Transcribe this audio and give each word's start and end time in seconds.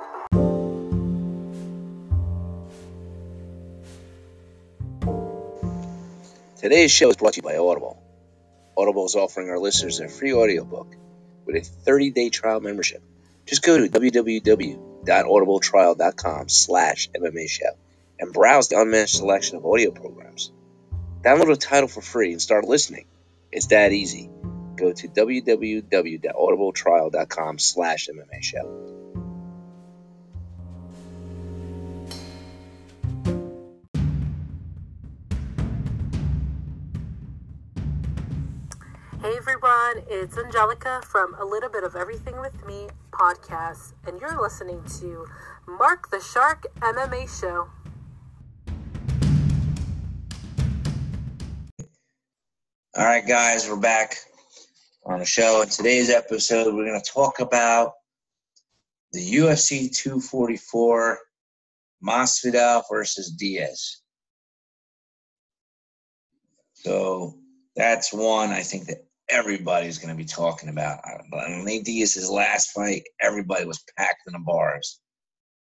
Today's 6.58 6.92
show 6.92 7.08
is 7.08 7.16
brought 7.16 7.34
to 7.34 7.38
you 7.38 7.42
by 7.42 7.56
Audible. 7.56 8.02
Audible 8.76 9.06
is 9.06 9.16
offering 9.16 9.48
our 9.48 9.58
listeners 9.58 10.00
a 10.00 10.08
free 10.08 10.32
audiobook 10.32 10.94
with 11.52 11.70
a 11.86 11.90
30-day 11.90 12.30
trial 12.30 12.60
membership. 12.60 13.02
Just 13.46 13.62
go 13.62 13.78
to 13.78 13.88
www.audibletrial.com 13.88 16.48
slash 16.48 17.10
MMA 17.10 17.48
show 17.48 17.70
and 18.18 18.32
browse 18.32 18.68
the 18.68 18.80
unmatched 18.80 19.16
selection 19.16 19.56
of 19.56 19.66
audio 19.66 19.90
programs. 19.90 20.52
Download 21.22 21.52
a 21.52 21.56
title 21.56 21.88
for 21.88 22.00
free 22.00 22.32
and 22.32 22.40
start 22.40 22.64
listening. 22.64 23.04
It's 23.50 23.66
that 23.68 23.92
easy. 23.92 24.30
Go 24.76 24.92
to 24.92 25.08
www.audibletrial.com 25.08 27.58
slash 27.58 28.08
MMA 28.08 28.42
show. 28.42 28.99
Everyone, 39.62 40.04
it's 40.08 40.38
Angelica 40.38 41.02
from 41.04 41.34
A 41.38 41.44
Little 41.44 41.68
Bit 41.68 41.84
of 41.84 41.94
Everything 41.94 42.40
with 42.40 42.64
Me 42.66 42.88
podcast, 43.10 43.92
and 44.06 44.18
you're 44.18 44.40
listening 44.40 44.82
to 45.00 45.26
Mark 45.66 46.10
the 46.10 46.20
Shark 46.20 46.64
MMA 46.80 47.28
Show. 47.28 47.68
All 52.96 53.04
right, 53.04 53.26
guys, 53.26 53.68
we're 53.68 53.76
back 53.76 54.16
on 55.04 55.18
the 55.18 55.26
show. 55.26 55.60
In 55.60 55.68
today's 55.68 56.08
episode, 56.08 56.74
we're 56.74 56.86
going 56.86 57.00
to 57.00 57.12
talk 57.12 57.40
about 57.40 57.92
the 59.12 59.20
UFC 59.20 59.94
244 59.94 61.18
Masvidal 62.02 62.82
versus 62.90 63.30
Diaz. 63.30 63.98
So 66.72 67.34
that's 67.76 68.10
one 68.10 68.50
I 68.50 68.62
think 68.62 68.86
that 68.86 69.04
everybody's 69.30 69.98
going 69.98 70.10
to 70.14 70.18
be 70.18 70.24
talking 70.26 70.68
about. 70.68 71.00
When 71.30 71.64
Nate 71.64 71.84
Diaz's 71.84 72.30
last 72.30 72.70
fight, 72.72 73.02
everybody 73.20 73.64
was 73.64 73.82
packed 73.96 74.22
in 74.26 74.32
the 74.32 74.38
bars 74.40 75.00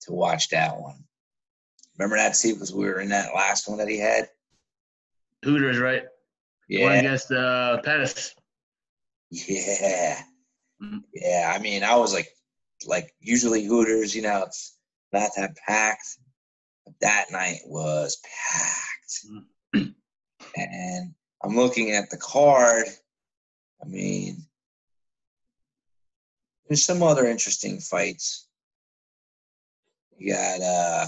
to 0.03 0.13
watch 0.13 0.49
that 0.49 0.79
one. 0.79 1.03
Remember 1.97 2.17
that, 2.17 2.35
Steve? 2.35 2.55
Because 2.55 2.73
we 2.73 2.85
were 2.85 3.01
in 3.01 3.09
that 3.09 3.35
last 3.35 3.67
one 3.67 3.77
that 3.79 3.89
he 3.89 3.99
had. 3.99 4.29
Hooters, 5.43 5.79
right? 5.79 6.03
Yeah. 6.67 6.85
One 6.85 6.95
against 6.97 7.31
uh, 7.31 7.81
Pettis. 7.81 8.35
Yeah. 9.31 10.21
Mhm. 10.81 11.03
Yeah. 11.13 11.53
I 11.53 11.59
mean, 11.59 11.83
I 11.83 11.95
was 11.97 12.13
like, 12.13 12.29
like 12.87 13.13
usually 13.19 13.65
Hooters, 13.65 14.15
you 14.15 14.21
know, 14.21 14.43
it's 14.47 14.77
not 15.11 15.31
that 15.35 15.55
packed. 15.67 16.07
But 16.85 16.95
that 17.01 17.25
night 17.31 17.59
was 17.65 18.17
packed. 18.23 19.93
and 20.55 21.13
I'm 21.43 21.55
looking 21.55 21.91
at 21.91 22.09
the 22.09 22.17
card. 22.17 22.85
I 23.81 23.87
mean, 23.87 24.37
there's 26.67 26.83
some 26.85 27.01
other 27.01 27.25
interesting 27.25 27.79
fights. 27.79 28.47
You 30.17 30.33
got 30.33 30.61
uh 30.61 31.07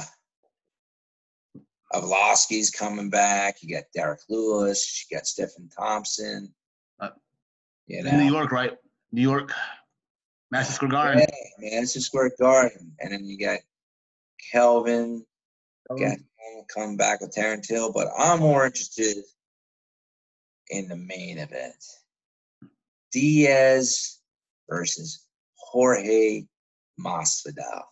Arlovski's 1.94 2.72
coming 2.72 3.10
back. 3.10 3.58
You 3.62 3.76
got 3.76 3.84
Derek 3.94 4.22
Lewis. 4.30 5.06
You 5.10 5.18
got 5.18 5.28
Stephen 5.28 5.70
Thompson. 5.78 6.54
Uh, 7.00 7.10
you 7.88 8.02
New 8.04 8.32
York, 8.32 8.52
right? 8.52 8.78
New 9.12 9.22
York. 9.22 9.52
Madison 10.52 10.76
Square 10.76 10.92
Garden. 10.92 11.20
yeah, 11.20 11.70
Madison 11.72 12.02
Square 12.02 12.32
Garden, 12.40 12.94
and 13.00 13.12
then 13.12 13.26
you 13.26 13.38
got 13.38 13.60
Kelvin. 14.52 15.26
Um, 15.90 15.98
Got 15.98 16.18
coming 16.74 16.98
back 16.98 17.22
with 17.22 17.36
Darren 17.36 17.62
Till, 17.62 17.92
but 17.92 18.08
I'm 18.18 18.40
more 18.40 18.66
interested 18.66 19.18
in 20.70 20.88
the 20.88 20.96
main 20.96 21.38
event. 21.38 21.84
Diaz 23.12 24.20
versus 24.70 25.28
Jorge 25.56 26.46
Masvidal. 27.00 27.84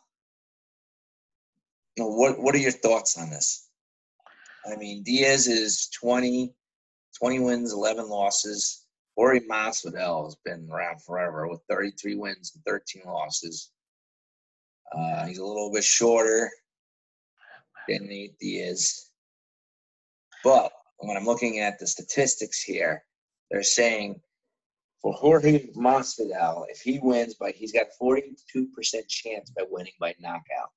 What 1.97 2.39
what 2.39 2.55
are 2.55 2.59
your 2.59 2.71
thoughts 2.71 3.17
on 3.17 3.29
this? 3.29 3.69
I 4.65 4.75
mean, 4.75 5.03
Diaz 5.03 5.47
is 5.47 5.89
20, 5.99 6.53
20 7.17 7.39
wins, 7.39 7.73
11 7.73 8.09
losses. 8.09 8.85
Jorge 9.15 9.41
Masvidal 9.49 10.25
has 10.25 10.35
been 10.45 10.69
around 10.71 11.01
forever 11.03 11.47
with 11.47 11.61
33 11.69 12.15
wins 12.15 12.53
and 12.55 12.63
13 12.63 13.03
losses. 13.05 13.71
Uh, 14.95 15.25
he's 15.25 15.39
a 15.39 15.45
little 15.45 15.71
bit 15.71 15.83
shorter 15.83 16.49
than 17.87 18.07
Nate 18.07 18.37
Diaz. 18.39 19.09
But 20.43 20.71
when 20.99 21.17
I'm 21.17 21.25
looking 21.25 21.59
at 21.59 21.79
the 21.79 21.87
statistics 21.87 22.61
here, 22.61 23.03
they're 23.51 23.63
saying 23.63 24.21
for 25.01 25.13
Jorge 25.13 25.67
Masvidal, 25.75 26.65
if 26.69 26.81
he 26.81 26.99
wins 26.99 27.35
by, 27.35 27.51
he's 27.51 27.71
got 27.71 27.87
42% 28.01 28.35
chance 29.07 29.49
by 29.51 29.63
winning 29.69 29.93
by 29.99 30.13
knockout 30.19 30.71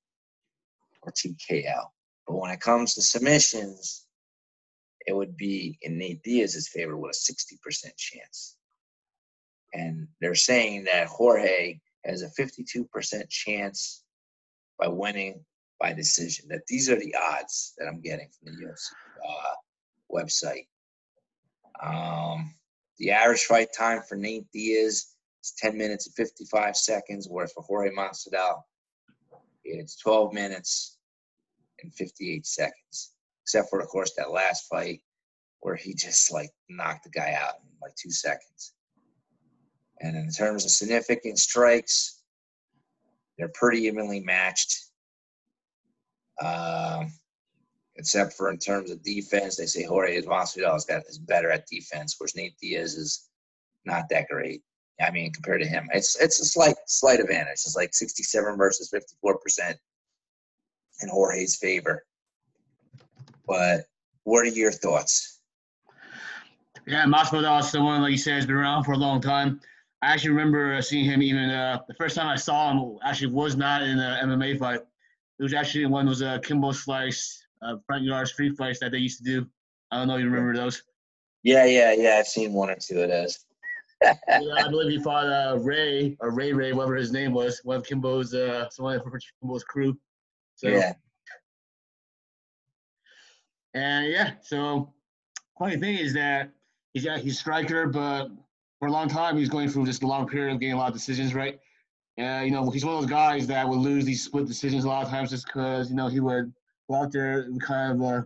or 1.01 1.11
TKO. 1.11 1.83
But 2.27 2.35
when 2.35 2.51
it 2.51 2.61
comes 2.61 2.93
to 2.93 3.01
submissions, 3.01 4.05
it 5.05 5.13
would 5.13 5.35
be 5.35 5.77
in 5.81 5.97
Nate 5.97 6.23
Diaz's 6.23 6.69
favor 6.69 6.95
with 6.95 7.15
a 7.15 7.33
60% 7.33 7.97
chance. 7.97 8.55
And 9.73 10.07
they're 10.21 10.35
saying 10.35 10.85
that 10.85 11.07
Jorge 11.07 11.79
has 12.05 12.21
a 12.21 12.29
52% 12.41 13.29
chance 13.29 14.03
by 14.79 14.87
winning 14.87 15.43
by 15.79 15.91
decision. 15.91 16.47
That 16.47 16.65
these 16.67 16.89
are 16.89 16.95
the 16.99 17.13
odds 17.15 17.73
that 17.77 17.87
I'm 17.87 17.99
getting 17.99 18.29
from 18.29 18.53
the 18.53 18.65
UFC 18.65 18.91
uh, 19.27 19.55
website. 20.13 20.67
Um, 21.81 22.53
the 22.99 23.11
average 23.11 23.43
fight 23.43 23.69
time 23.77 24.01
for 24.07 24.15
Nate 24.15 24.45
Diaz 24.51 25.15
is 25.43 25.53
10 25.57 25.77
minutes 25.77 26.07
and 26.07 26.15
55 26.15 26.75
seconds, 26.75 27.27
whereas 27.29 27.51
for 27.53 27.63
Jorge 27.63 27.91
Masvidal, 27.91 28.61
it's 29.63 29.97
12 29.97 30.33
minutes 30.33 30.97
and 31.81 31.93
58 31.93 32.45
seconds. 32.45 33.13
Except 33.43 33.69
for, 33.69 33.81
of 33.81 33.87
course, 33.87 34.13
that 34.17 34.31
last 34.31 34.67
fight 34.69 35.01
where 35.61 35.75
he 35.75 35.93
just 35.97 36.31
like 36.31 36.49
knocked 36.69 37.03
the 37.03 37.09
guy 37.09 37.33
out 37.33 37.55
in 37.63 37.69
like 37.81 37.95
two 37.95 38.11
seconds. 38.11 38.73
And 40.01 40.15
in 40.17 40.29
terms 40.31 40.65
of 40.65 40.71
significant 40.71 41.39
strikes, 41.39 42.21
they're 43.37 43.51
pretty 43.53 43.83
evenly 43.83 44.19
matched. 44.19 44.89
Um, 46.41 47.11
except 47.95 48.33
for 48.33 48.49
in 48.49 48.57
terms 48.57 48.91
of 48.91 49.03
defense, 49.03 49.55
they 49.55 49.65
say 49.65 49.83
Jorge 49.83 50.21
Masvidal 50.21 50.73
has 50.73 50.85
got 50.85 51.03
is 51.07 51.19
better 51.19 51.51
at 51.51 51.67
defense, 51.67 52.15
whereas 52.17 52.35
Nate 52.35 52.57
Diaz 52.59 52.95
is 52.95 53.29
not 53.85 54.09
that 54.09 54.27
great. 54.29 54.63
I 55.01 55.11
mean, 55.11 55.31
compared 55.31 55.61
to 55.61 55.67
him, 55.67 55.89
it's 55.93 56.19
it's 56.19 56.39
a 56.39 56.45
slight 56.45 56.75
slight 56.87 57.19
advantage. 57.19 57.53
It's 57.53 57.75
like 57.75 57.93
67 57.93 58.57
versus 58.57 58.89
54 58.89 59.37
percent 59.39 59.77
in 61.01 61.09
Jorge's 61.09 61.55
favor. 61.55 62.05
But 63.47 63.85
what 64.23 64.45
are 64.45 64.49
your 64.49 64.71
thoughts? 64.71 65.41
Yeah, 66.85 67.05
Masvidal 67.05 67.59
is 67.59 67.71
someone 67.71 68.01
like 68.01 68.11
you 68.11 68.17
said 68.17 68.35
has 68.35 68.45
been 68.45 68.55
around 68.55 68.83
for 68.83 68.93
a 68.93 68.97
long 68.97 69.21
time. 69.21 69.59
I 70.01 70.11
actually 70.11 70.31
remember 70.31 70.75
uh, 70.75 70.81
seeing 70.81 71.05
him 71.05 71.21
even 71.21 71.49
uh, 71.49 71.79
the 71.87 71.93
first 71.93 72.15
time 72.15 72.27
I 72.27 72.35
saw 72.35 72.71
him 72.71 72.97
actually 73.05 73.33
was 73.33 73.55
not 73.55 73.83
in 73.83 73.99
an 73.99 74.29
MMA 74.29 74.59
fight. 74.59 74.81
It 75.39 75.43
was 75.43 75.53
actually 75.53 75.85
one 75.85 76.07
was 76.07 76.21
a 76.21 76.39
Kimbo 76.43 76.71
Slice 76.71 77.42
uh, 77.63 77.77
front 77.85 78.03
yard 78.03 78.27
street 78.27 78.57
fights 78.57 78.79
that 78.79 78.91
they 78.91 78.97
used 78.97 79.17
to 79.19 79.23
do. 79.23 79.47
I 79.91 79.97
don't 79.97 80.07
know 80.07 80.15
if 80.15 80.21
you 80.21 80.29
remember 80.29 80.55
those. 80.55 80.83
Yeah, 81.43 81.65
yeah, 81.65 81.93
yeah. 81.93 82.17
I've 82.19 82.27
seen 82.27 82.53
one 82.53 82.69
or 82.69 82.75
two 82.75 83.01
of 83.01 83.09
those. 83.09 83.45
yeah, 84.01 84.15
I 84.27 84.69
believe 84.69 84.91
he 84.91 84.99
fought 84.99 85.27
uh, 85.27 85.57
Ray 85.59 86.17
or 86.19 86.31
Ray 86.31 86.53
Ray, 86.53 86.73
whatever 86.73 86.95
his 86.95 87.11
name 87.11 87.33
was, 87.33 87.61
one 87.63 87.77
of 87.77 87.85
Kimbo's 87.85 88.33
uh, 88.33 88.69
someone 88.69 89.01
from 89.01 89.19
Kimbo's 89.41 89.63
crew. 89.63 89.97
So, 90.55 90.69
yeah. 90.69 90.93
And 93.73 94.11
yeah, 94.11 94.31
so 94.41 94.93
funny 95.57 95.77
thing 95.77 95.97
is 95.97 96.13
that 96.13 96.51
he's 96.93 97.05
got 97.05 97.19
he's 97.19 97.39
striker, 97.39 97.87
but 97.87 98.29
for 98.79 98.87
a 98.87 98.91
long 98.91 99.07
time 99.07 99.37
he's 99.37 99.49
going 99.49 99.69
through 99.69 99.85
just 99.85 100.03
a 100.03 100.07
long 100.07 100.27
period 100.27 100.53
of 100.53 100.59
getting 100.59 100.75
a 100.75 100.77
lot 100.77 100.89
of 100.89 100.93
decisions 100.93 101.33
right. 101.33 101.59
And 102.17 102.45
you 102.45 102.51
know 102.51 102.69
he's 102.69 102.85
one 102.85 102.95
of 102.95 103.01
those 103.01 103.09
guys 103.09 103.47
that 103.47 103.67
would 103.67 103.79
lose 103.79 104.05
these 104.05 104.23
split 104.23 104.45
decisions 104.45 104.83
a 104.83 104.87
lot 104.87 105.03
of 105.03 105.09
times 105.09 105.31
just 105.31 105.47
because 105.47 105.89
you 105.89 105.95
know 105.95 106.07
he 106.07 106.19
would 106.19 106.53
go 106.89 106.95
out 106.95 107.11
there 107.11 107.41
and 107.41 107.61
kind 107.61 108.01
of 108.01 108.07
uh, 108.07 108.21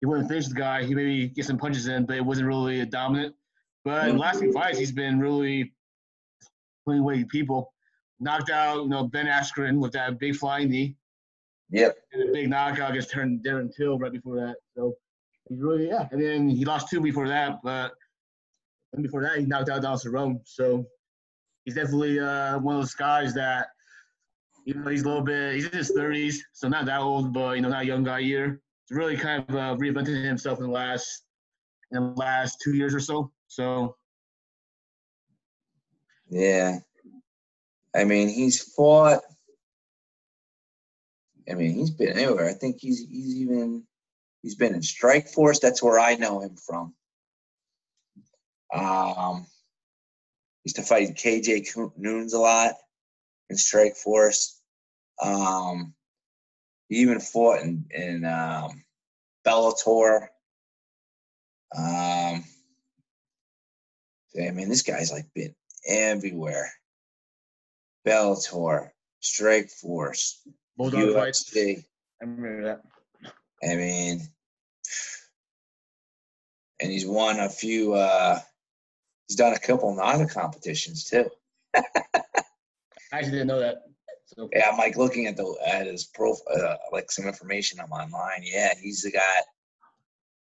he 0.00 0.06
wouldn't 0.06 0.28
finish 0.28 0.48
the 0.48 0.54
guy. 0.54 0.84
He 0.84 0.94
maybe 0.94 1.28
get 1.28 1.44
some 1.44 1.58
punches 1.58 1.86
in, 1.86 2.06
but 2.06 2.16
it 2.16 2.24
wasn't 2.24 2.48
really 2.48 2.80
a 2.80 2.86
dominant. 2.86 3.34
But 3.84 4.08
in 4.08 4.16
the 4.16 4.20
last 4.20 4.40
few 4.40 4.52
fights, 4.52 4.78
he's 4.78 4.92
been 4.92 5.18
really 5.18 5.72
putting 6.86 7.00
away 7.00 7.24
people. 7.24 7.72
Knocked 8.18 8.50
out, 8.50 8.82
you 8.82 8.88
know, 8.88 9.04
Ben 9.04 9.26
Askren 9.26 9.78
with 9.78 9.92
that 9.92 10.18
big 10.18 10.36
flying 10.36 10.70
knee. 10.70 10.96
Yep. 11.70 11.96
And 12.12 12.28
a 12.28 12.32
big 12.32 12.50
knockout 12.50 12.90
against 12.90 13.10
turned 13.10 13.44
Darren 13.44 13.74
Till 13.74 13.98
right 13.98 14.12
before 14.12 14.36
that. 14.36 14.56
So 14.76 14.94
he's 15.48 15.60
really 15.60 15.88
yeah. 15.88 16.08
And 16.10 16.20
then 16.20 16.48
he 16.48 16.64
lost 16.64 16.90
two 16.90 17.00
before 17.00 17.28
that, 17.28 17.60
but 17.62 17.92
and 18.92 19.02
before 19.02 19.22
that 19.22 19.38
he 19.38 19.46
knocked 19.46 19.70
out 19.70 19.82
Don 19.82 19.96
Cerrone. 19.96 20.40
So 20.44 20.86
he's 21.64 21.74
definitely 21.74 22.18
uh, 22.18 22.58
one 22.58 22.74
of 22.76 22.82
those 22.82 22.94
guys 22.94 23.32
that 23.34 23.68
you 24.64 24.74
know 24.74 24.90
he's 24.90 25.02
a 25.02 25.08
little 25.08 25.22
bit 25.22 25.54
he's 25.54 25.66
in 25.66 25.78
his 25.78 25.90
thirties, 25.90 26.44
so 26.52 26.68
not 26.68 26.86
that 26.86 27.00
old, 27.00 27.32
but 27.32 27.56
you 27.56 27.62
know 27.62 27.68
not 27.68 27.82
a 27.82 27.86
young 27.86 28.04
guy 28.04 28.20
either. 28.20 28.60
He's 28.88 28.96
really 28.96 29.16
kind 29.16 29.44
of 29.48 29.54
uh, 29.54 29.76
reinvented 29.76 30.24
himself 30.24 30.58
in 30.58 30.64
the 30.64 30.70
last 30.70 31.24
in 31.92 32.02
the 32.02 32.10
last 32.16 32.60
two 32.62 32.74
years 32.74 32.94
or 32.94 33.00
so. 33.00 33.32
So 33.48 33.96
yeah, 36.28 36.78
I 37.94 38.04
mean 38.04 38.28
he's 38.28 38.62
fought 38.74 39.20
I 41.50 41.54
mean, 41.54 41.74
he's 41.74 41.90
been 41.90 42.16
anywhere. 42.16 42.48
I 42.48 42.52
think 42.52 42.76
he's 42.80 43.00
he's 43.00 43.36
even 43.36 43.84
he's 44.42 44.54
been 44.54 44.74
in 44.74 44.80
Strikeforce. 44.80 45.60
That's 45.60 45.82
where 45.82 45.98
I 45.98 46.14
know 46.14 46.40
him 46.40 46.56
from. 46.56 46.94
Um, 48.72 49.46
used 50.64 50.76
to 50.76 50.82
fight 50.82 51.16
KJ 51.16 51.92
Noons 51.96 52.34
a 52.34 52.38
lot 52.38 52.74
in 53.50 53.56
Strikeforce. 53.56 54.56
Um, 55.22 55.92
he 56.88 56.96
even 56.98 57.20
fought 57.20 57.60
in 57.60 57.84
in 57.90 58.24
um, 58.24 58.82
Bellator. 59.46 60.28
Um, 61.76 62.44
I 64.38 64.50
mean, 64.52 64.68
this 64.68 64.82
guy's 64.82 65.12
like 65.12 65.26
been 65.34 65.54
everywhere. 65.86 66.72
Bellator, 68.06 68.90
Strike 69.20 69.68
Force, 69.70 70.40
Bodog 70.78 71.14
fights. 71.14 71.52
UFC. 71.54 71.84
I 72.22 72.24
remember 72.24 72.62
that. 72.64 72.82
I 73.62 73.76
mean, 73.76 74.22
and 76.80 76.90
he's 76.90 77.06
won 77.06 77.38
a 77.40 77.50
few. 77.50 77.94
uh 77.94 78.38
He's 79.28 79.36
done 79.36 79.52
a 79.52 79.60
couple 79.60 79.94
NAGA 79.94 80.26
competitions 80.26 81.04
too. 81.04 81.30
I 83.12 83.18
actually 83.18 83.32
didn't 83.32 83.48
know 83.48 83.60
that. 83.60 83.82
So. 84.26 84.48
Yeah, 84.52 84.68
I'm 84.70 84.78
like 84.78 84.96
looking 84.96 85.26
at 85.26 85.36
the 85.36 85.56
at 85.66 85.86
his 85.86 86.04
profile, 86.04 86.44
uh, 86.56 86.76
like 86.92 87.10
some 87.10 87.26
information 87.26 87.80
I'm 87.80 87.90
online. 87.90 88.42
Yeah, 88.42 88.72
he's 88.80 89.02
the 89.02 89.10
guy. 89.10 89.40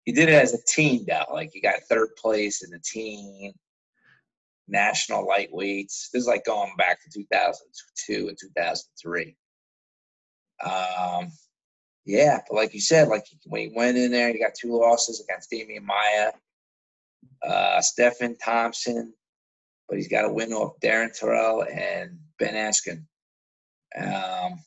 He 0.05 0.11
did 0.11 0.29
it 0.29 0.35
as 0.35 0.53
a 0.53 0.63
team 0.67 1.05
though. 1.07 1.33
Like 1.33 1.49
he 1.53 1.61
got 1.61 1.79
third 1.89 2.09
place 2.15 2.63
in 2.63 2.69
the 2.69 2.79
team, 2.79 3.51
national 4.67 5.27
lightweights. 5.27 6.11
This 6.11 6.21
is 6.21 6.27
like 6.27 6.45
going 6.45 6.71
back 6.77 6.99
to 7.03 7.19
2002 7.19 8.27
and 8.27 8.37
2003. 8.39 9.35
Um, 10.63 11.31
yeah, 12.05 12.39
but 12.47 12.55
like 12.55 12.73
you 12.73 12.81
said, 12.81 13.07
like 13.07 13.25
when 13.45 13.61
he 13.61 13.73
went 13.75 13.97
in 13.97 14.11
there, 14.11 14.31
he 14.31 14.39
got 14.39 14.53
two 14.59 14.77
losses 14.79 15.23
against 15.23 15.51
Demian 15.51 15.83
Maia, 15.83 16.31
uh, 17.43 17.81
Stephen 17.81 18.37
Thompson, 18.37 19.13
but 19.87 19.97
he's 19.97 20.07
got 20.07 20.25
a 20.25 20.31
win 20.31 20.53
off 20.53 20.79
Darren 20.79 21.17
Till 21.17 21.63
and 21.63 22.19
Ben 22.39 22.55
Askren. 22.55 23.05
Um, 23.97 24.59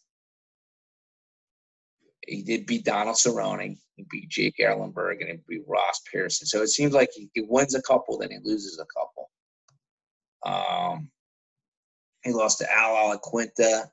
he 2.26 2.42
did 2.42 2.66
beat 2.66 2.84
Donald 2.84 3.16
Cerrone. 3.16 3.76
He 3.96 4.06
beat 4.10 4.28
Jake 4.28 4.56
Ellenberg 4.60 5.20
and 5.20 5.30
he 5.30 5.38
beat 5.48 5.64
Ross 5.66 6.00
Pearson. 6.10 6.46
So 6.46 6.62
it 6.62 6.68
seems 6.68 6.92
like 6.92 7.10
he, 7.14 7.30
he 7.34 7.42
wins 7.48 7.74
a 7.74 7.82
couple, 7.82 8.18
then 8.18 8.30
he 8.30 8.38
loses 8.42 8.78
a 8.80 8.86
couple. 8.86 9.30
Um, 10.44 11.10
he 12.24 12.32
lost 12.32 12.58
to 12.58 12.72
Al 12.72 13.18
Quinta. 13.18 13.90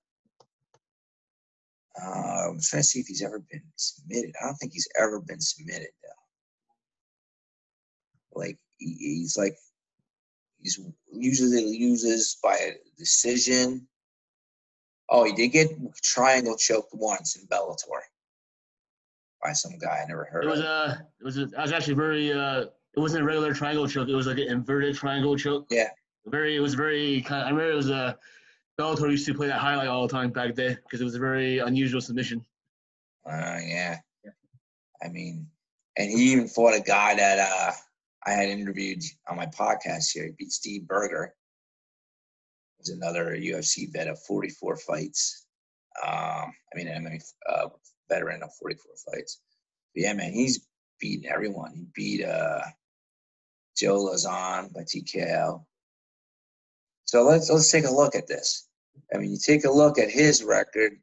Uh, 2.02 2.50
I'm 2.50 2.60
trying 2.62 2.82
to 2.82 2.84
see 2.84 3.00
if 3.00 3.08
he's 3.08 3.24
ever 3.24 3.40
been 3.52 3.64
submitted. 3.76 4.34
I 4.42 4.46
don't 4.46 4.56
think 4.56 4.74
he's 4.74 4.88
ever 5.00 5.20
been 5.20 5.42
submitted 5.42 5.90
though. 6.04 6.10
Like 8.40 8.58
he, 8.78 8.96
he's 9.00 9.38
like 9.38 9.56
he's 10.62 10.80
usually 11.12 11.66
loses 11.66 12.38
by 12.44 12.56
a 12.56 12.72
decision. 12.98 13.88
Oh, 15.10 15.24
he 15.24 15.34
did 15.34 15.50
get 15.50 15.72
triangle 16.04 16.56
choked 16.56 16.94
once 16.94 17.36
in 17.36 17.48
Bellator 17.48 18.02
by 19.42 19.54
some 19.54 19.78
guy 19.80 20.02
I 20.04 20.08
never 20.08 20.26
heard. 20.26 20.46
It 20.46 20.50
was 20.50 20.60
of. 20.60 20.66
uh, 20.66 20.96
it 21.20 21.24
was 21.24 21.38
a, 21.38 21.50
I 21.58 21.62
was 21.62 21.72
actually 21.72 21.96
very 21.96 22.32
uh, 22.32 22.66
it 22.96 23.00
wasn't 23.00 23.24
a 23.24 23.26
regular 23.26 23.54
triangle 23.54 23.88
choke. 23.88 24.10
It 24.10 24.16
was 24.16 24.28
like 24.28 24.38
an 24.38 24.48
inverted 24.50 24.96
triangle 24.96 25.38
choke. 25.38 25.68
Yeah. 25.70 25.90
Very, 26.26 26.56
it 26.56 26.60
was 26.60 26.74
very 26.74 27.22
kind. 27.22 27.42
Of, 27.42 27.48
I 27.48 27.50
remember 27.52 27.72
it 27.72 27.76
was 27.76 27.90
a 27.90 28.18
Bellator 28.80 29.10
used 29.10 29.26
to 29.26 29.34
play 29.34 29.48
that 29.48 29.60
highlight 29.60 29.88
all 29.88 30.08
the 30.08 30.14
time 30.14 30.32
back 30.32 30.56
then 30.56 30.78
because 30.84 31.02
it 31.02 31.04
was 31.04 31.16
a 31.16 31.20
very 31.20 31.60
unusual 31.60 32.02
submission. 32.02 32.46
Uh, 33.26 33.58
yeah. 33.64 33.98
I 35.02 35.08
mean, 35.08 35.48
and 35.98 36.10
he 36.10 36.34
even 36.34 36.48
fought 36.48 36.76
a 36.76 36.82
guy 36.82 37.16
that 37.16 37.40
uh, 37.40 37.72
I 38.26 38.32
had 38.32 38.50
interviewed 38.50 39.02
on 39.30 39.38
my 39.38 39.46
podcast 39.48 40.12
here. 40.12 40.26
He 40.26 40.32
beat 40.38 40.52
Steve 40.52 40.88
Berger. 40.88 41.34
Was 42.80 42.90
another 42.90 43.36
UFC 43.36 43.92
vet 43.92 44.08
of 44.08 44.22
44 44.24 44.78
fights. 44.78 45.46
Um, 46.06 46.14
I 46.14 46.76
mean, 46.76 46.88
MMA 46.88 47.22
uh, 47.50 47.70
veteran 48.10 48.44
of 48.44 48.54
44 48.56 48.92
fights. 49.14 49.42
But 49.94 50.04
yeah, 50.04 50.14
man, 50.14 50.32
he's 50.32 50.66
beaten 51.00 51.30
everyone. 51.30 51.74
He 51.76 51.88
beat 51.94 52.26
uh, 52.26 52.62
Joe 53.78 54.06
Lauzon 54.06 54.74
by 54.74 54.82
TKO. 54.82 55.66
So 57.06 57.24
let's 57.24 57.50
let's 57.50 57.72
take 57.72 57.86
a 57.86 57.92
look 57.92 58.16
at 58.16 58.28
this. 58.28 58.68
I 59.14 59.18
mean, 59.18 59.32
you 59.32 59.38
take 59.38 59.66
a 59.66 59.72
look 59.72 59.98
at 59.98 60.12
his 60.12 60.44
record. 60.44 60.94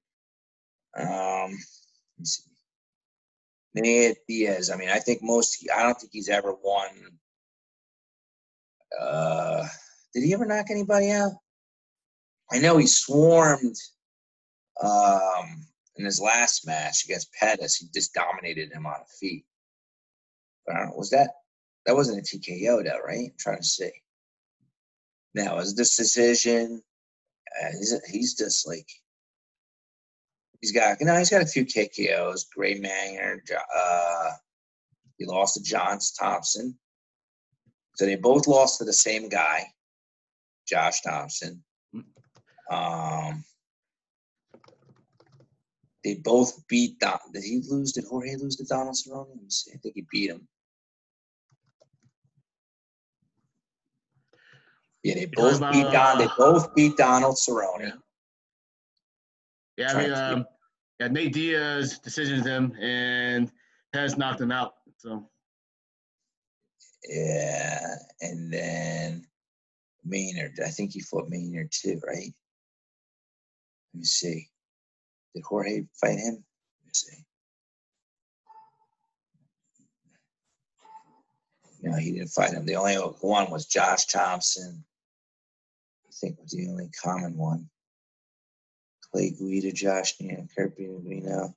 Um, 0.96 1.50
let 1.50 2.18
me 2.18 2.25
see. 2.25 2.55
Nate 3.76 4.18
Diaz. 4.26 4.71
I 4.71 4.76
mean, 4.76 4.88
I 4.88 4.99
think 4.99 5.23
most. 5.23 5.66
I 5.75 5.83
don't 5.83 5.99
think 5.99 6.12
he's 6.12 6.28
ever 6.28 6.54
won. 6.62 6.88
Uh, 9.00 9.66
did 10.14 10.25
he 10.25 10.33
ever 10.33 10.47
knock 10.47 10.66
anybody 10.71 11.11
out? 11.11 11.33
I 12.50 12.59
know 12.59 12.78
he 12.78 12.87
swarmed 12.87 13.76
um, 14.83 15.66
in 15.97 16.04
his 16.04 16.21
last 16.21 16.66
match 16.66 17.04
against 17.04 17.33
Pettis. 17.33 17.76
He 17.76 17.87
just 17.92 18.14
dominated 18.14 18.73
him 18.73 18.87
on 18.87 18.95
a 18.95 19.16
feet. 19.21 19.45
But 20.66 20.76
I 20.76 20.78
don't 20.78 20.88
know, 20.90 20.97
was 20.97 21.11
that 21.11 21.30
that 21.85 21.95
wasn't 21.95 22.18
a 22.18 22.23
TKO 22.23 22.85
though, 22.85 23.00
right? 23.04 23.30
I'm 23.30 23.35
trying 23.38 23.59
to 23.59 23.64
see. 23.64 23.90
Now, 25.35 25.59
is 25.59 25.75
this 25.75 25.97
decision? 25.97 26.83
Uh, 27.62 27.68
he's, 27.78 27.95
he's 28.11 28.35
just 28.35 28.66
like 28.66 28.88
he's 30.60 30.72
got 30.72 30.98
you 31.00 31.06
know 31.06 31.16
he's 31.16 31.30
got 31.30 31.42
a 31.42 31.46
few 31.46 31.64
KKOs. 31.64 32.46
Gray 32.54 32.75
Maynard, 32.75 33.50
uh, 33.76 34.30
he 35.18 35.26
lost 35.26 35.54
to 35.54 35.62
Josh 35.62 36.10
Thompson, 36.12 36.78
so 37.96 38.06
they 38.06 38.16
both 38.16 38.46
lost 38.46 38.78
to 38.78 38.84
the 38.84 38.92
same 38.92 39.28
guy, 39.28 39.64
Josh 40.68 41.00
Thompson. 41.00 41.62
Um, 42.70 43.44
they 46.04 46.14
both 46.14 46.66
beat 46.68 46.98
Don. 47.00 47.18
Did 47.32 47.42
he 47.42 47.62
lose? 47.68 47.92
Did 47.92 48.04
Jorge 48.04 48.36
lose 48.36 48.56
to 48.56 48.64
Donald 48.64 48.94
Cerrone? 48.94 49.28
Let 49.28 49.42
me 49.42 49.48
see. 49.48 49.72
I 49.75 49.78
think 49.78 49.94
he 49.94 50.06
beat 50.10 50.30
him. 50.30 50.46
Yeah, 55.02 55.14
they 55.14 55.26
both 55.26 55.60
beat 55.72 55.90
Don. 55.92 56.18
They 56.18 56.28
both 56.36 56.75
beat 56.75 56.96
Donald 56.96 57.36
Cerrone. 57.36 57.92
Yeah, 59.76 59.92
I 59.92 60.02
mean, 60.02 60.12
um, 60.12 60.47
yeah, 61.00 61.09
Nate 61.09 61.33
Diaz 61.33 61.99
decisions 61.99 62.47
him 62.47 62.75
and 62.80 63.50
has 63.92 64.16
knocked 64.16 64.40
him 64.40 64.52
out. 64.52 64.75
So 64.99 65.28
Yeah, 67.09 67.97
and 68.21 68.52
then 68.52 69.26
Maynard. 70.04 70.59
I 70.64 70.71
think 70.71 70.92
he 70.92 71.00
fought 71.00 71.28
Maynard 71.28 71.71
too, 71.71 72.00
right? 72.06 72.33
Let 73.95 73.99
me 73.99 74.04
see. 74.04 74.49
Did 75.35 75.45
Jorge 75.45 75.85
fight 76.00 76.18
him? 76.18 76.35
Let 76.35 76.87
me 76.87 76.92
see. 76.92 77.25
No, 81.83 81.97
he 81.97 82.12
didn't 82.12 82.28
fight 82.28 82.52
him. 82.52 82.64
The 82.64 82.76
only 82.76 82.95
one 82.95 83.50
was 83.50 83.66
Josh 83.66 84.06
Thompson. 84.06 84.85
I 86.06 86.11
think 86.12 86.40
was 86.40 86.52
the 86.52 86.68
only 86.68 86.90
common 87.02 87.37
one. 87.37 87.68
Clay 89.10 89.30
Guida, 89.30 89.72
Josh 89.72 90.14
Neal, 90.20 90.46
Kurt 90.56 90.76
Guida. 90.76 91.54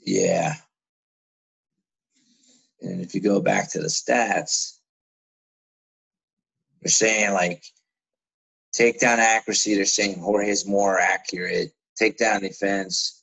Yeah. 0.00 0.54
And 2.80 3.00
if 3.00 3.14
you 3.14 3.20
go 3.20 3.40
back 3.40 3.70
to 3.72 3.80
the 3.80 3.88
stats, 3.88 4.78
they're 6.82 6.90
saying 6.90 7.32
like 7.32 7.64
takedown 8.76 9.18
accuracy, 9.18 9.74
they're 9.74 9.86
saying 9.86 10.20
Jorge's 10.20 10.66
more 10.66 10.98
accurate. 10.98 11.72
Takedown 12.00 12.40
defense, 12.40 13.22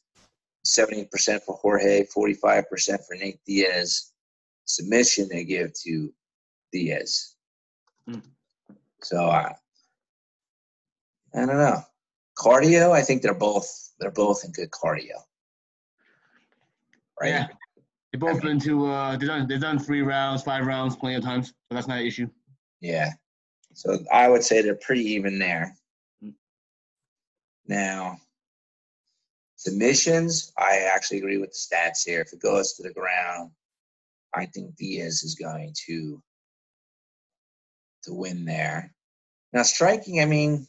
70% 0.66 1.42
for 1.44 1.56
Jorge, 1.58 2.06
45% 2.06 3.06
for 3.06 3.16
Nate 3.16 3.40
Diaz. 3.46 4.12
Submission 4.66 5.28
they 5.30 5.44
give 5.44 5.74
to 5.84 6.12
Diaz. 6.72 7.36
Hmm. 8.08 8.20
So 9.02 9.26
uh, 9.26 9.54
I 11.34 11.46
don't 11.46 11.48
know. 11.48 11.84
Cardio, 12.42 12.92
I 12.92 13.04
think 13.04 13.22
they're 13.22 13.34
both 13.36 13.70
they're 14.00 14.10
both 14.12 14.44
in 14.44 14.52
good 14.52 14.72
cardio. 14.72 15.18
Right? 17.20 17.30
Yeah. 17.30 17.48
They 18.12 18.18
both 18.18 18.32
I 18.32 18.34
mean- 18.34 18.42
been 18.42 18.60
to 18.62 18.88
uh 18.88 19.16
they've 19.18 19.28
done 19.28 19.48
they've 19.48 19.62
done 19.62 19.78
three 19.78 20.02
rounds, 20.02 20.42
five 20.42 20.66
rounds 20.66 20.96
plenty 20.96 21.16
of 21.16 21.24
times. 21.24 21.50
So 21.50 21.76
that's 21.76 21.88
not 21.88 22.00
an 22.00 22.08
issue. 22.08 22.28
Yeah. 22.80 23.12
So 23.74 24.00
I 24.12 24.28
would 24.28 24.44
say 24.44 24.62
they're 24.62 24.76
pretty 24.76 25.06
even 25.12 25.38
there. 25.38 25.76
Mm. 26.24 26.34
Now, 27.68 28.18
submissions, 29.56 30.52
I 30.58 30.90
actually 30.94 31.20
agree 31.20 31.38
with 31.38 31.52
the 31.52 31.76
stats 31.76 32.04
here. 32.04 32.22
If 32.22 32.34
it 32.34 32.42
goes 32.42 32.74
to 32.74 32.84
the 32.84 32.92
ground, 32.92 33.52
I 34.34 34.48
think 34.48 34.76
Diaz 34.76 35.24
is 35.24 35.36
going 35.36 35.74
to 35.86 36.22
to 38.04 38.14
win 38.14 38.46
there. 38.46 38.94
Now, 39.54 39.62
striking, 39.64 40.22
I 40.22 40.26
mean, 40.26 40.66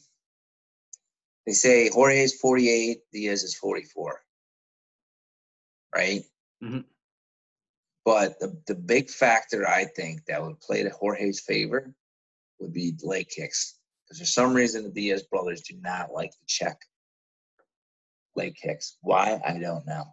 they 1.45 1.53
say 1.53 1.89
Jorge 1.89 2.23
is 2.23 2.35
48, 2.39 2.99
Diaz 3.11 3.43
is 3.43 3.55
44. 3.55 4.21
Right? 5.93 6.23
Mhm. 6.63 6.85
But 8.05 8.39
the, 8.39 8.57
the 8.67 8.75
big 8.75 9.09
factor 9.09 9.67
I 9.67 9.85
think 9.85 10.25
that 10.25 10.41
would 10.41 10.59
play 10.59 10.83
to 10.83 10.89
Jorge's 10.89 11.39
favor 11.39 11.93
would 12.59 12.73
be 12.73 12.95
leg 13.03 13.29
kicks. 13.29 13.77
Because 14.05 14.19
for 14.19 14.25
some 14.25 14.53
reason 14.53 14.83
the 14.83 14.89
Diaz 14.89 15.23
brothers 15.23 15.61
do 15.61 15.75
not 15.81 16.11
like 16.11 16.31
to 16.31 16.37
check 16.47 16.77
leg 18.35 18.55
kicks. 18.55 18.97
Why? 19.01 19.39
I 19.45 19.57
don't 19.59 19.85
know. 19.85 20.05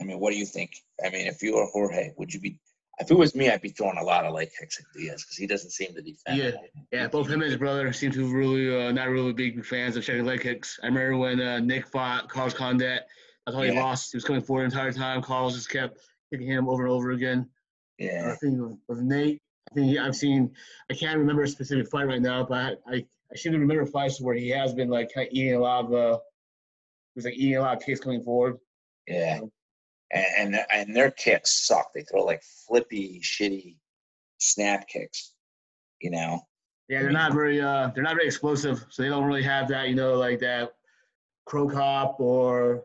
I 0.00 0.04
mean, 0.04 0.18
what 0.18 0.32
do 0.32 0.38
you 0.38 0.46
think? 0.46 0.72
I 1.04 1.10
mean, 1.10 1.26
if 1.26 1.42
you 1.42 1.56
were 1.56 1.66
Jorge, 1.66 2.12
would 2.16 2.32
you 2.32 2.40
be? 2.40 2.58
If 3.00 3.10
it 3.10 3.16
was 3.16 3.34
me, 3.34 3.48
I'd 3.50 3.62
be 3.62 3.70
throwing 3.70 3.96
a 3.98 4.02
lot 4.04 4.24
of 4.26 4.34
leg 4.34 4.50
kicks 4.58 4.78
at 4.78 4.84
Diaz 4.94 5.22
because 5.24 5.36
he 5.36 5.46
doesn't 5.46 5.70
seem 5.70 5.94
to 5.94 6.02
defend. 6.02 6.38
Yeah. 6.38 6.50
Yeah, 6.92 7.08
both 7.08 7.28
him 7.28 7.40
and 7.40 7.50
his 7.50 7.56
brother 7.56 7.92
seem 7.92 8.10
to 8.12 8.26
really 8.32 8.86
uh, 8.86 8.92
not 8.92 9.08
really 9.08 9.32
big 9.32 9.64
fans 9.64 9.96
of 9.96 10.04
checking 10.04 10.24
leg 10.26 10.42
kicks. 10.42 10.78
I 10.82 10.86
remember 10.86 11.16
when 11.16 11.40
uh, 11.40 11.58
Nick 11.60 11.86
fought 11.86 12.28
Carlos 12.28 12.52
Condit. 12.54 13.02
That's 13.46 13.56
how 13.56 13.62
he 13.62 13.72
Yeah. 13.72 13.82
lost. 13.82 14.12
He 14.12 14.16
was 14.16 14.24
coming 14.24 14.42
forward 14.42 14.62
the 14.70 14.74
entire 14.76 14.92
time. 14.92 15.22
Carlos 15.22 15.54
just 15.54 15.70
kept 15.70 15.98
kicking 16.30 16.46
him 16.46 16.68
over 16.68 16.84
and 16.84 16.92
over 16.92 17.10
again. 17.10 17.48
Yeah. 17.98 18.30
I 18.32 18.36
think 18.36 18.60
with, 18.60 18.78
with 18.88 18.98
Nate, 19.00 19.40
I 19.70 19.74
think 19.74 19.86
he, 19.88 19.98
I've 19.98 20.14
seen. 20.16 20.52
I 20.90 20.94
can't 20.94 21.18
remember 21.18 21.42
a 21.42 21.48
specific 21.48 21.88
fight 21.90 22.06
right 22.06 22.20
now, 22.20 22.44
but 22.44 22.80
I 22.86 23.06
I 23.32 23.36
seem 23.36 23.52
to 23.52 23.58
remember 23.58 23.86
fights 23.86 24.20
where 24.20 24.34
he 24.34 24.48
has 24.50 24.74
been 24.74 24.88
like 24.90 25.10
kind 25.14 25.26
of 25.26 25.32
eating 25.32 25.54
a 25.54 25.58
lot 25.60 25.86
of. 25.86 25.92
Uh, 25.94 26.18
he 27.14 27.18
was 27.18 27.24
like 27.24 27.34
eating 27.34 27.56
a 27.56 27.60
lot 27.60 27.76
of 27.78 27.82
kicks 27.82 28.00
coming 28.00 28.22
forward. 28.22 28.58
Yeah. 29.06 29.40
And, 30.12 30.54
and 30.54 30.66
and 30.72 30.96
their 30.96 31.10
kicks 31.12 31.66
suck. 31.66 31.92
They 31.94 32.02
throw 32.02 32.24
like 32.24 32.42
flippy, 32.42 33.20
shitty 33.22 33.76
snap 34.38 34.88
kicks. 34.88 35.34
You 36.00 36.10
know. 36.10 36.40
Yeah, 36.88 37.02
they're 37.02 37.12
not 37.12 37.32
very 37.32 37.60
uh 37.60 37.90
they're 37.94 38.02
not 38.02 38.16
very 38.16 38.26
explosive, 38.26 38.84
so 38.90 39.02
they 39.02 39.08
don't 39.08 39.24
really 39.24 39.44
have 39.44 39.68
that, 39.68 39.88
you 39.88 39.94
know, 39.94 40.14
like 40.14 40.40
that 40.40 40.72
Cro 41.46 41.68
Cop 41.68 42.18
or 42.18 42.84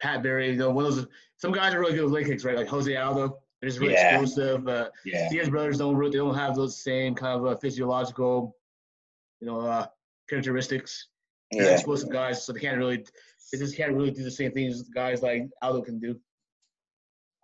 Pat 0.00 0.22
Barry. 0.24 0.50
You 0.50 0.56
know, 0.56 0.70
one 0.70 0.84
of 0.86 0.96
those 0.96 1.06
some 1.36 1.52
guys 1.52 1.72
are 1.74 1.78
really 1.80 1.94
good 1.94 2.02
with 2.04 2.12
leg 2.12 2.26
kicks, 2.26 2.44
right? 2.44 2.56
Like 2.56 2.66
Jose 2.68 2.94
Aldo. 2.96 3.38
They're 3.60 3.68
just 3.70 3.78
really 3.80 3.92
Yeah. 3.92 4.18
explosive. 4.18 4.64
But 4.64 4.90
Yeah. 5.04 5.28
Diaz 5.30 5.48
brothers 5.48 5.78
don't 5.78 5.94
really, 5.94 6.10
they 6.10 6.18
don't 6.18 6.34
have 6.34 6.56
those 6.56 6.82
same 6.82 7.14
kind 7.14 7.38
of 7.38 7.46
uh, 7.46 7.56
physiological, 7.58 8.56
you 9.40 9.46
know, 9.46 9.60
uh 9.60 9.86
characteristics. 10.28 11.06
They're 11.52 11.66
Yeah. 11.66 11.72
explosive 11.74 12.10
guys, 12.10 12.44
so 12.44 12.52
they 12.52 12.58
can't 12.58 12.78
really 12.78 13.06
they 13.52 13.58
just 13.58 13.76
can't 13.76 13.92
really 13.92 14.10
do 14.10 14.24
the 14.24 14.30
same 14.30 14.50
things 14.50 14.82
guys 14.88 15.22
like 15.22 15.48
Aldo 15.62 15.82
can 15.82 16.00
do. 16.00 16.18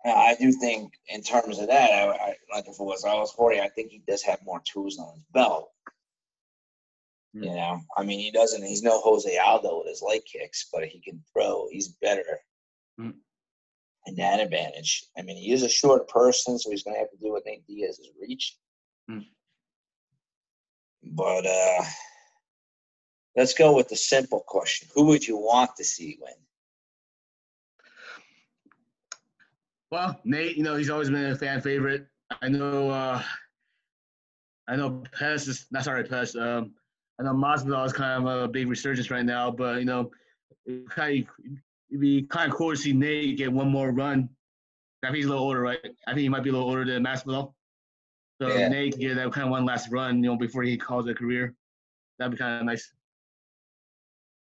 Uh, 0.05 0.11
I 0.13 0.35
do 0.39 0.51
think, 0.51 0.93
in 1.09 1.21
terms 1.21 1.59
of 1.59 1.67
that, 1.67 1.91
I, 1.91 2.07
I, 2.07 2.35
like 2.53 2.67
if 2.67 2.79
it 2.79 2.83
was 2.83 3.03
I 3.03 3.13
was 3.15 3.31
40, 3.33 3.59
I 3.59 3.69
think 3.69 3.91
he 3.91 4.01
does 4.07 4.23
have 4.23 4.39
more 4.45 4.61
tools 4.71 4.97
on 4.97 5.13
his 5.15 5.23
belt. 5.33 5.69
Mm. 7.35 7.43
You 7.45 7.53
know, 7.55 7.81
I 7.97 8.03
mean, 8.03 8.19
he 8.19 8.31
doesn't. 8.31 8.63
He's 8.63 8.81
no 8.83 8.99
Jose 9.01 9.37
Aldo 9.37 9.79
with 9.79 9.87
his 9.87 10.01
leg 10.01 10.21
kicks, 10.25 10.69
but 10.71 10.85
he 10.85 11.01
can 11.01 11.21
throw. 11.33 11.67
He's 11.69 11.89
better, 11.89 12.39
Mm. 12.99 13.15
and 14.05 14.17
that 14.17 14.39
advantage. 14.39 15.05
I 15.17 15.21
mean, 15.21 15.37
he 15.37 15.51
is 15.51 15.63
a 15.63 15.69
short 15.69 16.07
person, 16.07 16.57
so 16.57 16.71
he's 16.71 16.83
going 16.83 16.95
to 16.95 16.99
have 16.99 17.11
to 17.11 17.17
do 17.17 17.31
what 17.31 17.43
Nate 17.45 17.67
Diaz's 17.67 18.09
reach. 18.21 18.57
Mm. 19.09 19.25
But 21.03 21.45
uh 21.45 21.83
let's 23.35 23.53
go 23.53 23.75
with 23.75 23.89
the 23.89 23.95
simple 23.95 24.43
question: 24.45 24.87
Who 24.95 25.05
would 25.07 25.27
you 25.27 25.37
want 25.37 25.75
to 25.77 25.83
see 25.83 26.17
win? 26.21 26.33
Well, 29.91 30.19
Nate, 30.23 30.55
you 30.55 30.63
know, 30.63 30.75
he's 30.75 30.89
always 30.89 31.09
been 31.09 31.31
a 31.31 31.35
fan 31.35 31.61
favorite. 31.61 32.07
I 32.41 32.49
know 32.49 32.89
uh 32.89 33.21
I 34.67 34.75
know 34.75 35.03
Pes 35.17 35.47
is 35.47 35.65
not 35.71 35.83
sorry, 35.83 36.03
Pes. 36.03 36.35
Um 36.35 36.73
I 37.19 37.23
know 37.23 37.33
Masvidal 37.33 37.85
is 37.85 37.93
kind 37.93 38.25
of 38.25 38.43
a 38.43 38.47
big 38.47 38.67
resurgence 38.69 39.11
right 39.11 39.25
now, 39.25 39.51
but 39.51 39.79
you 39.79 39.85
know, 39.85 40.11
it 40.65 40.89
kind 40.89 41.23
of, 41.23 41.45
it'd 41.89 41.99
be 41.99 42.23
kind 42.23 42.49
of 42.51 42.57
cool 42.57 42.71
to 42.71 42.77
see 42.77 42.93
Nate 42.93 43.37
get 43.37 43.51
one 43.51 43.69
more 43.69 43.91
run. 43.91 44.29
I 45.03 45.07
think 45.07 45.17
he's 45.17 45.25
a 45.25 45.29
little 45.29 45.43
older, 45.43 45.61
right? 45.61 45.79
I 46.07 46.11
think 46.11 46.19
he 46.19 46.29
might 46.29 46.43
be 46.43 46.49
a 46.49 46.53
little 46.53 46.67
older 46.67 46.85
than 46.85 47.03
Masvidal. 47.03 47.53
So 48.41 48.47
Yeah. 48.47 48.69
Nate 48.69 48.93
can 48.93 49.01
get 49.01 49.15
that 49.15 49.31
kind 49.33 49.45
of 49.45 49.51
one 49.51 49.65
last 49.65 49.91
run, 49.91 50.23
you 50.23 50.29
know, 50.29 50.37
before 50.37 50.63
he 50.63 50.77
calls 50.77 51.07
it 51.07 51.11
a 51.11 51.15
career. 51.15 51.55
That'd 52.19 52.31
be 52.31 52.37
kind 52.37 52.59
of 52.59 52.65
nice. 52.65 52.91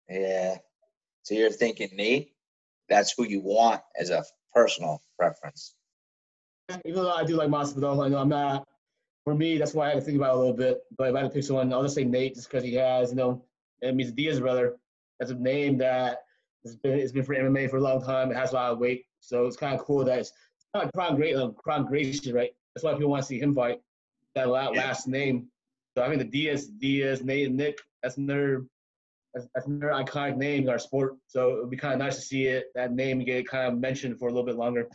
Yeah. 0.10 0.58
So 1.24 1.36
you're 1.36 1.52
thinking 1.52 1.90
Nate? 1.94 2.34
That's 2.90 3.14
who 3.16 3.26
you 3.26 3.42
want 3.42 3.82
as 4.00 4.10
a 4.10 4.24
personal 4.54 5.02
preference. 5.18 5.76
Even 6.86 7.04
though 7.04 7.12
I 7.12 7.24
do 7.24 7.36
like 7.36 7.50
Masvidal, 7.50 8.06
I 8.06 8.10
know 8.10 8.18
I'm 8.20 8.30
not. 8.30 8.68
For 9.26 9.34
me, 9.36 9.58
that's 9.58 9.74
why 9.74 9.88
I 9.88 9.90
had 9.90 9.96
to 10.00 10.02
think 10.02 10.18
about 10.18 10.32
it 10.32 10.36
a 10.36 10.40
little 10.40 10.54
bit. 10.54 10.80
But 10.98 11.10
if 11.10 11.16
I 11.16 11.20
had 11.22 11.28
to 11.30 11.34
pick 11.34 11.44
someone, 11.44 11.72
I'll 11.74 11.84
just 11.84 11.96
say 11.96 12.04
Nate, 12.04 12.36
just 12.36 12.50
because 12.50 12.64
he 12.64 12.74
has, 12.76 13.10
you 13.12 13.18
know, 13.18 13.44
it 13.82 13.96
means 13.96 14.12
Diaz 14.12 14.40
brother. 14.40 14.78
That's 15.20 15.32
a 15.32 15.36
name 15.36 15.78
that 15.80 16.20
has 16.64 16.76
been 16.76 17.00
it's 17.00 17.12
been 17.12 17.24
for 17.24 17.36
MMA 17.36 17.70
for 17.70 17.78
a 17.78 17.82
long 17.82 18.02
time. 18.04 18.32
It 18.32 18.38
has 18.38 18.52
a 18.52 18.56
lot 18.56 18.72
of 18.72 18.80
weight, 18.80 19.06
so 19.20 19.46
it's 19.46 19.58
kind 19.58 19.78
of 19.78 19.86
cool 19.86 20.04
that 20.06 20.20
it's 20.20 20.34
kind 20.74 20.86
of 20.86 20.92
Kron 20.94 21.16
Great, 21.16 21.36
uh, 21.36 21.50
Kron 21.50 21.86
Gracie, 21.86 22.32
right? 22.34 22.52
That's 22.76 22.84
why 22.84 22.94
people 22.94 23.10
want 23.10 23.24
to 23.24 23.28
see 23.28 23.40
him 23.40 23.54
fight. 23.54 23.82
That 24.36 24.48
la- 24.50 24.72
Yeah. 24.72 24.80
last 24.88 25.08
name. 25.08 25.50
So 25.98 26.04
I 26.04 26.10
mean, 26.10 26.20
the 26.20 26.26
Diaz, 26.26 26.68
Diaz, 26.68 27.24
Nate, 27.24 27.48
and 27.48 27.58
Nick. 27.58 27.80
That's 28.04 28.16
their 28.16 28.62
that's, 29.34 29.48
that's 29.54 29.68
their 29.68 29.92
iconic 29.92 30.38
name 30.38 30.64
in 30.64 30.70
our 30.70 30.80
sport. 30.80 31.16
So 31.28 31.52
it 31.56 31.62
would 31.62 31.70
be 31.70 31.78
kind 31.78 31.94
of 31.94 32.00
nice 32.00 32.16
to 32.16 32.22
see 32.22 32.48
it 32.48 32.66
that 32.76 32.94
name 32.94 33.24
get 33.24 33.48
kind 33.48 33.72
of 33.72 33.80
mentioned 33.80 34.20
for 34.20 34.28
a 34.28 34.32
little 34.32 34.46
bit 34.46 34.56
longer. 34.56 34.88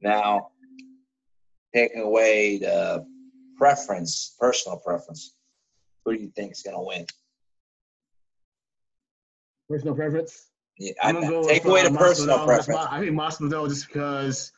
Now, 0.00 0.48
taking 1.74 2.02
away 2.02 2.58
the 2.58 3.04
preference, 3.56 4.36
personal 4.38 4.78
preference, 4.78 5.34
who 6.04 6.16
do 6.16 6.22
you 6.22 6.32
think 6.34 6.52
is 6.52 6.62
going 6.62 6.76
to 6.76 6.82
win? 6.82 7.06
Personal 9.68 9.94
preference. 9.94 10.50
Yeah, 10.78 10.92
I, 11.02 11.08
I'm 11.08 11.14
gonna 11.16 11.28
go 11.28 11.48
take 11.48 11.64
away 11.64 11.82
uh, 11.82 11.88
the 11.90 11.98
personal 11.98 12.38
Masvidal. 12.38 12.46
That's 12.48 12.66
preference. 12.66 12.90
my- 12.90 12.96
I 12.96 13.00
think 13.00 13.12
Masvidal 13.12 13.68
just 13.68 13.86
because 13.86 14.52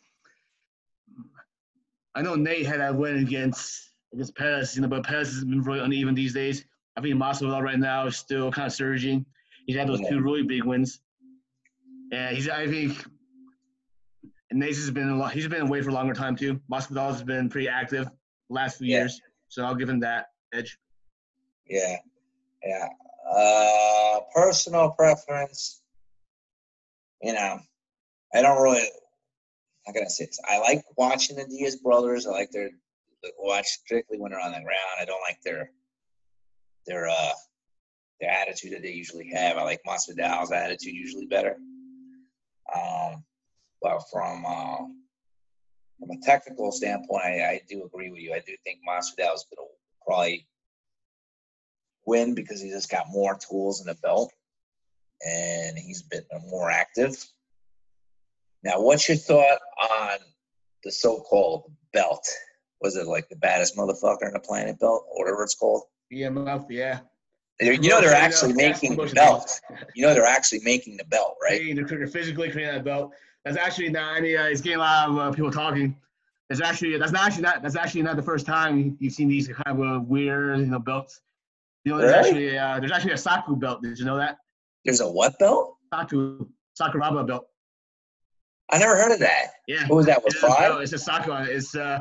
I 2.14 2.23
know 2.23 2.35
Nate 2.35 2.66
had 2.66 2.81
that 2.81 2.97
win 2.97 3.19
against 3.19 3.90
against 4.12 4.35
Perez, 4.35 4.75
you 4.75 4.83
know, 4.83 4.88
but 4.88 5.05
Perez 5.05 5.28
has 5.35 5.45
been 5.45 5.62
really 5.62 5.81
uneven 5.81 6.14
these 6.14 6.33
days. 6.33 6.64
I 6.97 7.00
think 7.03 7.15
Masvidal 7.17 7.62
right 7.62 7.79
now 7.79 8.07
is 8.07 8.17
still 8.17 8.50
kind 8.50 8.67
of 8.67 8.73
surging. 8.73 9.26
He's 9.67 9.76
had 9.76 9.88
those 9.88 10.00
Yeah. 10.00 10.11
two 10.11 10.21
really 10.21 10.43
big 10.43 10.65
wins, 10.65 11.00
and 12.12 12.35
he's 12.37 12.49
I 12.49 12.67
think 12.67 13.05
and 14.50 14.61
Nate's 14.61 14.79
has 14.79 14.91
been 14.93 15.09
a 15.09 15.17
lot. 15.17 15.33
He's 15.33 15.49
been 15.49 15.62
away 15.62 15.83
for 15.83 15.91
a 15.91 15.93
longer 15.93 16.15
time 16.15 16.37
too. 16.37 16.61
Masvidal 16.71 17.11
has 17.12 17.23
been 17.23 17.49
pretty 17.49 17.69
active 17.69 18.05
the 18.07 18.55
last 18.55 18.79
few 18.79 18.87
Yeah. 18.88 18.99
years, 19.00 19.21
so 19.49 19.65
I'll 19.65 19.75
give 19.75 19.88
him 19.88 20.00
that 20.00 20.26
edge. 20.53 20.79
Yeah, 21.67 21.97
yeah. 22.65 22.88
Uh, 23.29 24.21
personal 24.33 24.93
preference. 24.93 25.83
You 27.23 27.33
know, 27.33 27.59
I 28.35 28.43
don't 28.43 28.62
really. 28.62 28.88
How 29.85 29.93
can 29.93 30.05
I 30.05 30.09
say 30.09 30.26
this? 30.26 30.38
I 30.45 30.59
like 30.59 30.85
watching 30.97 31.37
the 31.37 31.45
Diaz 31.47 31.76
brothers. 31.76 32.26
I 32.26 32.31
like 32.31 32.50
their 32.53 32.71
watch 33.38 33.67
strictly 33.67 34.19
when 34.19 34.31
they're 34.31 34.41
on 34.41 34.53
the 34.53 34.61
ground. 34.61 34.91
I 35.00 35.05
don't 35.05 35.21
like 35.23 35.41
their 35.43 35.73
their 36.87 37.09
uh 37.09 37.33
their 38.21 38.31
attitude 38.31 38.73
that 38.73 38.83
they 38.83 38.93
usually 38.93 39.31
have. 39.35 39.57
I 39.57 39.62
like 39.62 39.83
Masvidal's 39.87 40.52
attitude 40.52 40.95
usually 40.95 41.26
better. 41.26 41.57
Um, 42.75 43.25
but 43.83 44.00
from 44.11 44.45
uh, 44.47 44.85
from 45.99 46.11
a 46.11 46.21
technical 46.23 46.73
standpoint, 46.73 47.25
I, 47.25 47.45
I 47.45 47.61
do 47.69 47.85
agree 47.85 48.11
with 48.11 48.21
you. 48.21 48.33
I 48.35 48.43
do 48.47 48.55
think 48.64 48.81
Masvidal 48.88 49.35
is 49.35 49.45
going 49.45 49.59
to 49.59 49.64
probably 50.07 50.47
win 52.07 52.35
because 52.35 52.61
he 52.61 52.71
just 52.71 52.90
got 52.90 53.07
more 53.11 53.37
tools 53.37 53.81
in 53.81 53.87
the 53.87 53.95
belt 53.95 54.33
and 55.26 55.76
he's 55.78 56.02
been 56.02 56.23
more 56.49 56.71
active. 56.71 57.16
Now, 58.62 58.81
what's 58.81 59.09
your 59.09 59.19
thought 59.19 59.59
on 59.90 60.19
the 60.85 60.90
so-called 60.90 61.71
belt? 61.93 62.26
Was 62.81 62.97
it 62.97 63.07
like 63.07 63.28
the 63.28 63.37
baddest 63.37 63.76
motherfucker 63.76 64.26
on 64.26 64.33
the 64.33 64.40
planet 64.40 64.78
belt, 64.78 65.07
or 65.11 65.25
whatever 65.25 65.43
it's 65.43 65.55
called? 65.55 65.85
BMF, 66.13 66.67
yeah. 66.71 67.01
You 67.61 67.79
know 67.89 68.01
they're 68.01 68.15
actually 68.15 68.53
making 68.53 68.97
the 68.97 69.11
belt. 69.15 69.61
You 69.95 70.07
know 70.07 70.13
they're 70.13 70.27
actually 70.27 70.61
making 70.63 70.99
the 70.99 71.05
belt, 71.05 71.37
right? 71.43 71.75
They're 71.75 72.07
physically 72.07 72.51
creating 72.51 72.75
that 72.75 72.85
belt. 72.85 73.15
That's 73.45 73.57
actually 73.57 73.89
not. 73.89 74.17
I 74.17 74.21
mean, 74.21 74.37
uh, 74.37 74.45
it's 74.45 74.61
getting 74.61 74.77
a 74.79 74.81
lot 74.81 75.09
of 75.09 75.19
uh, 75.19 75.31
people 75.33 75.51
talking. 75.51 75.97
It's 76.51 76.61
actually 76.61 76.97
that's 76.99 77.13
not 77.13 77.27
actually 77.27 77.43
not 77.43 77.63
that's 77.63 77.77
actually 77.77 78.03
not 78.03 78.17
the 78.17 78.23
first 78.23 78.45
time 78.47 78.97
you've 79.01 79.15
seen 79.15 79.29
these 79.29 79.49
kind 79.49 79.81
of 79.81 79.81
uh, 79.81 80.01
weird 80.01 80.59
you 80.61 80.67
know 80.67 80.79
belts. 80.79 81.21
You 81.85 81.93
know, 81.93 81.99
there's 81.99 82.13
Really? 82.13 82.49
actually 82.51 82.59
uh, 82.59 82.81
there's 82.81 82.93
actually 82.93 83.13
a 83.13 83.19
Saku 83.19 83.57
belt. 83.57 83.83
Did 83.83 83.99
you 83.99 84.05
know 84.05 84.17
that? 84.17 84.39
There's 84.85 85.01
a 85.01 85.11
what 85.11 85.39
belt? 85.39 85.77
Saku 85.95 86.47
Sakuraba 86.81 87.27
belt. 87.27 87.47
I 88.71 88.79
never 88.79 88.97
heard 88.97 89.13
of 89.13 89.21
that. 89.21 89.47
Yeah. 89.67 89.87
What 89.87 89.97
was 89.97 90.07
that? 90.07 90.23
With 90.23 90.35
It's 90.35 90.43
a 90.43 90.47
belt. 90.47 90.83
It's 90.83 90.93
a 90.93 90.99
Saku. 90.99 91.33
It's 91.33 91.75
uh, 91.75 92.01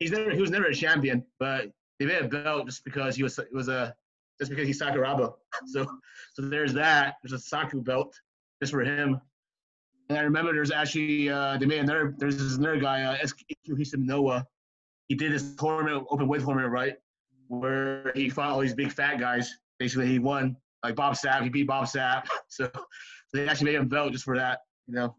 he's 0.00 0.10
never 0.10 0.30
he 0.30 0.40
was 0.40 0.50
never 0.50 0.66
a 0.66 0.74
champion, 0.74 1.24
but 1.38 1.70
they 1.98 2.06
made 2.06 2.22
a 2.22 2.28
belt 2.28 2.66
just 2.66 2.84
because 2.84 3.16
he 3.16 3.22
was 3.22 3.38
it 3.38 3.52
was 3.52 3.68
a 3.68 3.94
just 4.38 4.50
because 4.50 4.66
he's 4.66 4.80
Sakuraba. 4.80 5.34
So 5.66 5.86
so 6.34 6.42
there's 6.42 6.72
that. 6.74 7.16
There's 7.22 7.32
a 7.32 7.38
Saku 7.38 7.82
belt 7.82 8.18
just 8.60 8.72
for 8.72 8.82
him. 8.82 9.20
And 10.08 10.18
I 10.18 10.22
remember 10.22 10.52
there's 10.52 10.70
actually 10.70 11.30
uh, 11.30 11.56
they 11.56 11.66
made 11.66 11.80
another 11.80 12.14
there's 12.18 12.36
this 12.36 12.56
another 12.56 12.80
guy 12.80 13.02
uh, 13.02 13.26
SQ 13.26 13.38
Hisam 13.68 14.04
Noah. 14.04 14.46
He 15.08 15.14
did 15.14 15.32
this 15.32 15.54
tournament 15.56 16.06
open 16.10 16.28
weight 16.28 16.42
tournament 16.42 16.70
right 16.70 16.96
where 17.48 18.12
he 18.14 18.28
fought 18.28 18.50
all 18.50 18.60
these 18.60 18.74
big 18.74 18.92
fat 18.92 19.18
guys. 19.18 19.52
Basically, 19.78 20.06
he 20.06 20.18
won 20.18 20.56
like 20.82 20.96
Bob 20.96 21.14
Sapp. 21.14 21.42
He 21.42 21.48
beat 21.48 21.66
Bob 21.66 21.86
Sapp. 21.86 22.26
So, 22.48 22.70
so 22.74 22.82
they 23.32 23.48
actually 23.48 23.66
made 23.66 23.76
him 23.76 23.88
belt 23.88 24.12
just 24.12 24.24
for 24.24 24.36
that. 24.36 24.60
You 24.86 24.94
know, 24.94 25.16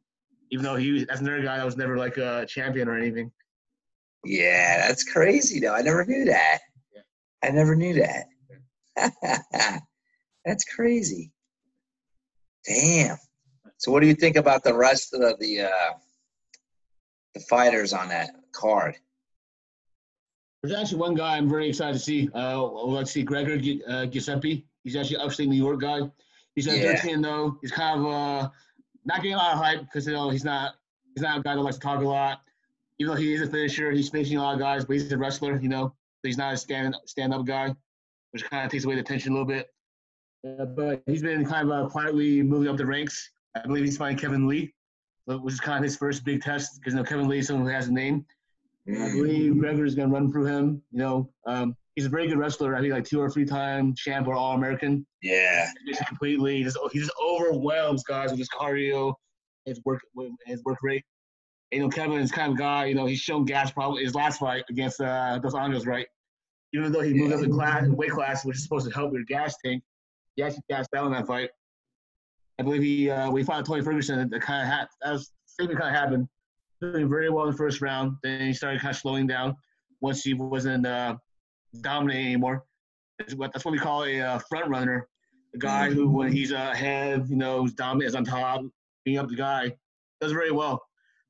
even 0.51 0.63
though 0.63 0.75
he 0.75 1.05
as 1.09 1.21
another 1.21 1.41
guy 1.41 1.57
that 1.57 1.65
was 1.65 1.77
never 1.77 1.97
like 1.97 2.17
a 2.17 2.45
champion 2.47 2.87
or 2.87 2.97
anything. 2.97 3.31
Yeah, 4.25 4.87
that's 4.87 5.03
crazy 5.03 5.59
though. 5.59 5.73
I 5.73 5.81
never 5.81 6.05
knew 6.05 6.25
that. 6.25 6.59
Yeah. 6.93 7.01
I 7.43 7.51
never 7.51 7.75
knew 7.75 7.93
that. 7.95 8.25
that's 10.45 10.63
crazy. 10.65 11.31
Damn. 12.67 13.17
So 13.77 13.91
what 13.91 14.01
do 14.01 14.07
you 14.07 14.15
think 14.15 14.35
about 14.35 14.63
the 14.63 14.73
rest 14.73 15.13
of 15.13 15.39
the 15.39 15.61
uh 15.61 15.93
the 17.33 17.39
fighters 17.41 17.93
on 17.93 18.09
that 18.09 18.31
card? 18.53 18.95
There's 20.63 20.75
actually 20.75 20.99
one 20.99 21.13
guy 21.13 21.37
I'm 21.37 21.49
very 21.49 21.69
excited 21.69 21.93
to 21.93 21.99
see. 21.99 22.29
Uh, 22.33 22.63
I 22.63 22.83
would 22.85 22.93
like 22.93 23.05
to 23.05 23.11
see 23.11 23.21
Gregor 23.23 23.59
uh, 23.87 24.05
Gillespie. 24.05 24.65
He's 24.83 24.95
actually 24.95 25.17
upstate 25.17 25.47
New 25.47 25.61
York 25.61 25.81
guy. 25.81 25.99
He's 26.55 26.67
at 26.67 26.77
Yeah. 26.77 26.95
13 26.95 27.21
though. 27.21 27.57
He's 27.61 27.71
kind 27.71 27.99
of 27.99 28.05
uh, 28.07 28.49
not 29.03 29.17
getting 29.17 29.33
a 29.33 29.37
lot 29.37 29.53
of 29.53 29.59
hype 29.59 29.81
because 29.81 30.07
you 30.07 30.13
know 30.13 30.29
he's 30.29 30.43
not 30.43 30.75
he's 31.13 31.21
not 31.21 31.39
a 31.39 31.43
guy 31.43 31.55
that 31.55 31.61
likes 31.61 31.75
to 31.77 31.81
talk 31.81 32.01
a 32.01 32.07
lot. 32.07 32.41
Even 32.99 33.13
though 33.13 33.19
he 33.19 33.33
is 33.33 33.41
a 33.41 33.47
finisher, 33.47 33.91
he's 33.91 34.09
finishing 34.09 34.37
a 34.37 34.41
lot 34.41 34.53
of 34.53 34.59
guys, 34.59 34.85
but 34.85 34.93
he's 34.93 35.11
a 35.11 35.17
wrestler. 35.17 35.59
You 35.59 35.69
know, 35.69 35.87
so 35.87 36.27
he's 36.27 36.37
not 36.37 36.53
a 36.53 36.57
stand 36.57 36.95
stand 37.05 37.33
up 37.33 37.45
guy, 37.45 37.73
which 38.31 38.43
kind 38.49 38.65
of 38.65 38.71
takes 38.71 38.85
away 38.85 38.95
the 38.95 39.03
tension 39.03 39.31
a 39.31 39.35
little 39.35 39.47
bit. 39.47 39.67
Uh, 40.45 40.65
but 40.65 41.01
he's 41.07 41.21
been 41.21 41.45
kind 41.45 41.71
of 41.71 41.85
uh, 41.85 41.89
quietly 41.89 42.41
moving 42.41 42.69
up 42.69 42.77
the 42.77 42.85
ranks. 42.85 43.31
I 43.55 43.65
believe 43.65 43.85
he's 43.85 43.97
fighting 43.97 44.17
Kevin 44.17 44.47
Lee, 44.47 44.73
which 45.25 45.53
is 45.53 45.59
kind 45.59 45.77
of 45.77 45.83
his 45.83 45.97
first 45.97 46.23
big 46.23 46.41
test 46.41 46.79
because 46.79 46.93
you 46.93 46.99
know 46.99 47.05
Kevin 47.05 47.27
Lee 47.27 47.39
is 47.39 47.47
someone 47.47 47.65
who 47.65 47.71
has 47.71 47.87
a 47.87 47.93
name. 47.93 48.25
I 48.87 49.09
believe 49.11 49.57
Gregor 49.57 49.85
is 49.85 49.95
going 49.95 50.09
to 50.09 50.13
run 50.13 50.31
through 50.31 50.45
him. 50.45 50.81
You 50.91 50.99
know, 50.99 51.29
um, 51.47 51.75
he's 51.95 52.05
a 52.05 52.09
very 52.09 52.27
good 52.27 52.37
wrestler. 52.37 52.75
I 52.75 52.81
think 52.81 52.93
like 52.93 53.05
two 53.05 53.19
or 53.19 53.29
three 53.29 53.45
time 53.45 53.95
champ 53.95 54.27
or 54.27 54.35
All 54.35 54.53
American. 54.53 55.05
Yeah. 55.21 55.67
Just 55.87 56.05
completely, 56.05 56.63
just 56.63 56.77
he 56.91 56.99
just 56.99 57.11
overwhelms 57.23 58.03
guys 58.03 58.29
with 58.29 58.39
his 58.39 58.49
cardio, 58.49 59.15
his 59.65 59.81
work, 59.85 60.01
his 60.45 60.63
work 60.63 60.77
rate. 60.83 61.03
You 61.71 61.79
know, 61.79 61.89
Kevin 61.89 62.19
is 62.19 62.31
kind 62.31 62.51
of 62.51 62.57
guy. 62.57 62.85
You 62.85 62.95
know, 62.95 63.05
he's 63.05 63.19
shown 63.19 63.45
gas 63.45 63.71
probably 63.71 64.03
his 64.03 64.15
last 64.15 64.39
fight 64.39 64.63
against 64.69 65.01
uh, 65.01 65.39
Dos 65.39 65.53
Anjos, 65.53 65.85
right? 65.85 66.07
Even 66.73 66.91
though 66.91 67.01
he 67.01 67.13
moved 67.13 67.33
up 67.33 67.43
in 67.43 67.51
class, 67.51 67.87
weight 67.87 68.11
class, 68.11 68.45
which 68.45 68.57
is 68.57 68.63
supposed 68.63 68.87
to 68.87 68.93
help 68.93 69.13
your 69.13 69.23
gas 69.23 69.55
tank, 69.63 69.83
he 70.35 70.43
actually 70.43 70.63
gassed 70.69 70.89
out 70.95 71.05
in 71.05 71.11
that 71.13 71.27
fight. 71.27 71.49
I 72.59 72.63
believe 72.63 72.81
he 72.81 73.09
uh, 73.09 73.33
he 73.33 73.43
fought 73.43 73.65
Tony 73.65 73.81
Ferguson. 73.81 74.29
That 74.29 74.41
kind 74.41 74.61
of 74.61 74.73
had 74.73 74.87
that 75.01 75.11
was 75.13 75.31
same 75.45 75.67
thing 75.67 75.77
kind 75.77 75.95
of 75.95 76.01
happened. 76.01 76.27
Doing 76.81 77.09
very 77.09 77.29
well 77.29 77.45
in 77.45 77.51
the 77.51 77.57
first 77.57 77.81
round. 77.81 78.17
Then 78.23 78.41
he 78.41 78.53
started 78.53 78.81
kind 78.81 78.93
of 78.93 78.99
slowing 78.99 79.27
down 79.27 79.55
once 80.01 80.23
he 80.23 80.33
wasn't 80.33 80.85
uh, 80.85 81.15
dominating 81.81 82.27
anymore. 82.27 82.65
That's 83.19 83.33
what 83.33 83.53
that's 83.53 83.65
what 83.65 83.71
we 83.71 83.77
call 83.77 84.03
a 84.03 84.21
uh, 84.21 84.39
front 84.39 84.69
runner. 84.69 85.07
a 85.53 85.57
guy 85.57 85.89
who, 85.89 86.09
when 86.09 86.31
he's 86.31 86.51
ahead, 86.51 87.27
you 87.29 87.37
know, 87.37 87.65
is 87.65 87.73
dominant, 87.73 88.09
is 88.09 88.15
on 88.15 88.25
top, 88.25 88.61
being 89.05 89.17
up 89.17 89.29
the 89.29 89.35
guy, 89.35 89.73
does 90.21 90.31
very 90.31 90.51
well. 90.51 90.81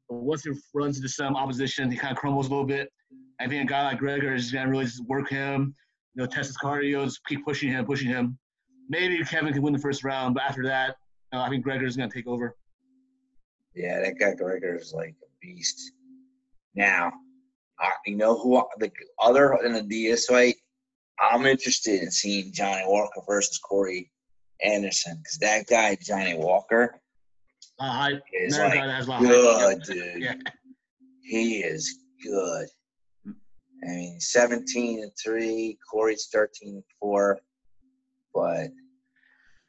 Once 0.10 0.44
he 0.44 0.52
runs 0.74 0.98
into 0.98 1.10
some 1.10 1.36
opposition, 1.36 1.90
he 1.90 1.98
kind 1.98 2.12
of 2.12 2.18
crumbles 2.18 2.48
a 2.48 2.50
little 2.50 2.66
bit. 2.66 2.92
I 3.40 3.48
think 3.48 3.64
a 3.64 3.68
guy 3.68 3.84
like 3.84 4.00
Gregor 4.00 4.34
is 4.34 4.52
gonna 4.52 4.70
really 4.70 4.86
just 4.86 5.04
work 5.06 5.30
him, 5.30 5.76
you 6.14 6.24
know, 6.24 6.28
test 6.28 6.48
his 6.48 6.58
cardio, 6.58 7.06
just 7.06 7.26
keep 7.26 7.44
pushing 7.44 7.70
him, 7.70 7.86
pushing 7.86 8.08
him. 8.08 8.38
Maybe 8.88 9.24
Kevin 9.24 9.52
can 9.52 9.62
win 9.62 9.74
the 9.74 9.80
first 9.80 10.04
round, 10.04 10.36
but 10.36 10.44
after 10.44 10.64
that, 10.64 10.96
uh, 11.34 11.42
I 11.42 11.50
think 11.50 11.64
Gregor 11.64 11.86
is 11.86 11.98
gonna 11.98 12.12
take 12.12 12.28
over. 12.28 12.56
Yeah, 13.74 14.00
that 14.00 14.20
guy 14.20 14.34
Gregor 14.36 14.76
is 14.76 14.94
like 14.94 15.16
a 15.22 15.28
beast. 15.42 15.92
Now, 16.76 17.12
I, 17.80 17.92
you 18.06 18.16
know 18.16 18.38
who 18.38 18.64
the 18.80 18.92
other 19.22 19.58
in 19.66 19.74
the 19.74 19.82
Diaz 19.82 20.26
fight? 20.28 20.56
I'm 21.20 21.46
interested 21.46 22.02
in 22.02 22.12
seeing 22.12 22.52
Johnny 22.54 22.84
Walker 22.86 23.22
versus 23.28 23.58
Corey 23.60 24.12
Anderson 24.64 25.18
because 25.18 25.38
that 25.40 25.68
guy 25.68 25.98
Johnny 26.02 26.36
Walker 26.38 27.02
Uh, 27.80 27.84
I 27.84 28.22
is 28.34 28.58
another 28.58 28.76
like 28.76 28.90
has 28.90 29.08
a 29.08 29.10
lot 29.10 29.24
of 29.24 29.28
hype. 29.28 29.84
good, 29.84 29.84
dude. 29.84 30.22
Yeah. 30.22 30.36
He 31.22 31.58
is 31.58 32.00
good. 32.24 32.68
I 33.28 33.88
mean, 33.88 34.20
17 34.20 35.04
and 35.04 35.12
3, 35.22 35.78
Corey's 35.92 36.28
13 36.32 36.76
and 36.76 36.84
4. 37.00 37.40
But, 38.34 38.70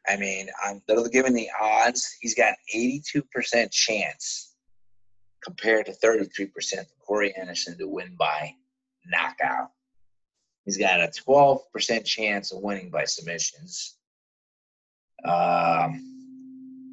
I 0.09 0.17
mean, 0.17 0.49
I'm 0.65 0.81
they're 0.87 1.09
giving 1.09 1.35
the 1.35 1.49
odds. 1.61 2.17
He's 2.21 2.35
got 2.35 2.55
82% 2.75 3.71
chance 3.71 4.55
compared 5.45 5.87
to 5.87 5.93
33% 5.93 6.33
for 6.33 6.85
Corey 7.05 7.35
Anderson 7.37 7.77
to 7.79 7.89
win 7.89 8.15
by 8.19 8.53
knockout. 9.07 9.71
He's 10.65 10.79
got 10.79 11.01
a 11.01 11.09
12% 11.09 12.05
chance 12.05 12.53
of 12.53 12.61
winning 12.61 12.91
by 12.91 13.05
submissions. 13.05 13.97
Um, 15.25 16.16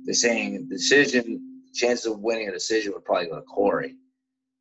they're 0.06 0.14
saying 0.14 0.68
decision 0.70 1.62
chances 1.74 2.06
of 2.06 2.20
winning 2.20 2.50
a 2.50 2.52
decision 2.52 2.94
would 2.94 3.06
probably 3.06 3.28
go 3.28 3.36
to 3.36 3.42
Corey. 3.44 3.96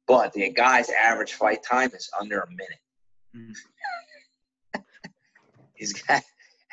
But 0.06 0.32
the 0.32 0.50
guy's 0.50 0.90
average 0.90 1.34
fight 1.34 1.62
time 1.62 1.90
is 1.94 2.10
under 2.20 2.40
a 2.40 2.48
minute. 2.50 3.52
He's 5.74 5.92
got 5.92 6.22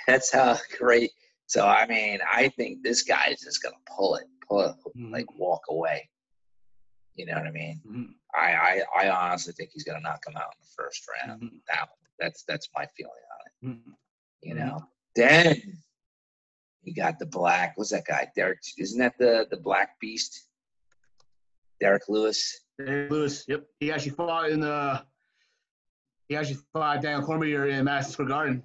that's 0.07 0.31
how 0.33 0.57
great. 0.77 1.11
So 1.47 1.65
I 1.67 1.87
mean, 1.87 2.19
I 2.31 2.49
think 2.49 2.83
this 2.83 3.03
guy 3.03 3.27
is 3.31 3.41
just 3.41 3.61
gonna 3.63 3.75
pull 3.87 4.15
it, 4.15 4.25
pull 4.47 4.61
it, 4.61 4.75
Mhm. 4.95 5.11
like 5.11 5.25
walk 5.37 5.61
away. 5.69 6.09
You 7.15 7.25
know 7.25 7.33
what 7.33 7.47
I 7.47 7.51
mean? 7.51 7.81
Mhm. 7.85 8.13
I, 8.33 8.53
I 8.53 9.05
I 9.05 9.09
honestly 9.09 9.53
think 9.53 9.71
he's 9.73 9.83
gonna 9.83 9.99
knock 10.01 10.25
him 10.27 10.35
out 10.37 10.53
in 10.55 10.61
the 10.61 10.67
first 10.75 11.03
round. 11.25 11.41
Mhm. 11.41 11.61
That 11.67 11.89
that's 12.19 12.43
that's 12.43 12.69
my 12.75 12.85
feeling 12.97 13.11
on 13.31 13.45
it. 13.47 13.75
Mhm. 13.75 13.93
You 14.41 14.53
know. 14.55 14.87
Then 15.15 15.81
you 16.83 16.93
got 16.93 17.19
the 17.19 17.25
black. 17.25 17.73
What's 17.75 17.91
that 17.91 18.05
guy? 18.05 18.27
Derek? 18.35 18.59
Isn't 18.77 18.99
that 18.99 19.17
the 19.17 19.47
the 19.49 19.57
black 19.57 19.99
beast? 19.99 20.45
Derek 21.79 22.03
Lewis. 22.09 22.61
Dave 22.77 23.11
Lewis, 23.11 23.45
yep. 23.47 23.65
He 23.79 23.91
actually 23.91 24.11
fought 24.11 24.49
in 24.49 24.61
the. 24.61 25.03
He 26.27 26.35
actually 26.35 26.59
fought 26.73 27.01
Daniel 27.01 27.25
Cormier 27.25 27.67
in 27.67 27.85
Madison 27.85 28.13
Square 28.13 28.27
Garden. 28.27 28.63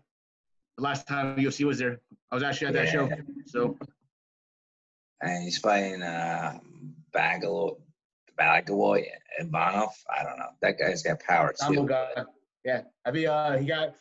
The 0.76 0.82
last 0.82 1.06
time 1.08 1.36
UFC 1.36 1.64
was 1.64 1.78
there, 1.78 2.00
I 2.30 2.34
was 2.34 2.42
actually 2.42 2.68
at 2.68 2.72
that 2.74 2.88
show. 2.88 3.08
So 3.46 3.78
and 5.24 5.42
he's 5.42 5.58
fighting 5.58 6.02
uh, 6.02 6.58
Bagalo, 7.14 7.76
Blagoy 8.38 9.04
and 9.38 9.48
Ivanov. 9.48 9.94
I 10.14 10.22
don't 10.22 10.38
know. 10.38 10.50
That 10.60 10.78
guy's 10.78 11.02
got 11.02 11.20
power 11.20 11.52
too. 11.52 11.86
guy, 11.86 12.08
yeah. 12.64 12.82
I 13.04 13.10
mean, 13.10 13.28
uh, 13.28 13.58
he 13.58 13.66
got. 13.66 13.94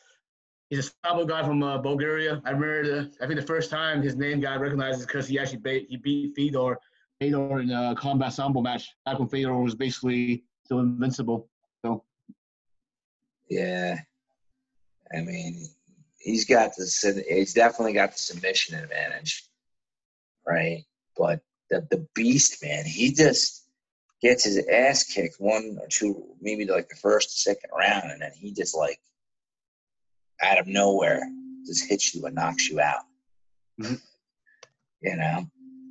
He's 0.73 0.87
a 0.87 0.91
Sambo 1.05 1.23
guy 1.23 1.43
from 1.43 1.61
uh, 1.61 1.77
Bulgaria. 1.77 2.41
I 2.45 2.49
remember. 2.49 2.83
The, 2.83 3.11
I 3.21 3.27
think 3.27 3.39
the 3.39 3.45
first 3.45 3.69
time 3.69 4.01
his 4.01 4.15
name 4.15 4.39
got 4.39 4.59
recognized 4.59 5.05
because 5.05 5.27
he 5.27 5.37
actually 5.37 5.59
beat, 5.59 5.85
he 5.87 5.97
beat 5.97 6.33
Fedor, 6.35 6.79
Fedor 7.19 7.59
in 7.59 7.69
a 7.69 7.93
combat 7.95 8.33
Sambo 8.33 8.59
match. 8.59 8.89
Back 9.05 9.19
when 9.19 9.27
Fedor 9.27 9.55
was 9.55 9.75
basically 9.75 10.45
still 10.65 10.79
invincible. 10.79 11.47
So 11.85 12.03
Yeah, 13.51 13.99
I 15.15 15.21
mean, 15.21 15.69
he's 16.17 16.45
got 16.45 16.75
the 16.75 17.23
he's 17.29 17.53
definitely 17.53 17.93
got 17.93 18.13
the 18.13 18.17
submission 18.17 18.75
advantage, 18.75 19.47
right? 20.47 20.85
But 21.15 21.41
the 21.69 21.85
the 21.91 22.07
beast 22.15 22.63
man, 22.63 22.83
he 22.83 23.13
just 23.13 23.67
gets 24.23 24.43
his 24.43 24.65
ass 24.65 25.03
kicked 25.03 25.35
one 25.37 25.77
or 25.79 25.87
two, 25.87 26.35
maybe 26.41 26.65
like 26.65 26.89
the 26.89 26.95
first, 26.95 27.43
second 27.43 27.69
round, 27.77 28.09
and 28.09 28.23
then 28.23 28.31
he 28.33 28.53
just 28.53 28.75
like 28.75 28.99
out 30.43 30.59
of 30.59 30.67
nowhere 30.67 31.21
just 31.65 31.87
hits 31.89 32.13
you 32.13 32.25
and 32.25 32.35
knocks 32.35 32.69
you 32.69 32.79
out. 32.79 33.03
Mhm. 33.81 34.01
You 35.01 35.15
know, 35.17 35.45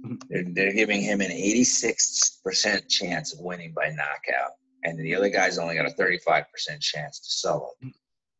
Mhm. 0.05 0.23
they're, 0.29 0.45
they're 0.53 0.73
giving 0.73 1.01
him 1.01 1.21
an 1.21 1.31
86% 1.31 2.89
chance 2.89 3.33
of 3.33 3.41
winning 3.41 3.73
by 3.73 3.89
knockout, 3.91 4.53
and 4.85 4.99
the 4.99 5.15
other 5.15 5.29
guy's 5.31 5.59
only 5.59 5.75
got 5.75 5.87
a 5.87 5.95
35% 5.95 6.81
chance 6.81 7.21
to 7.21 7.31
solo. 7.31 7.71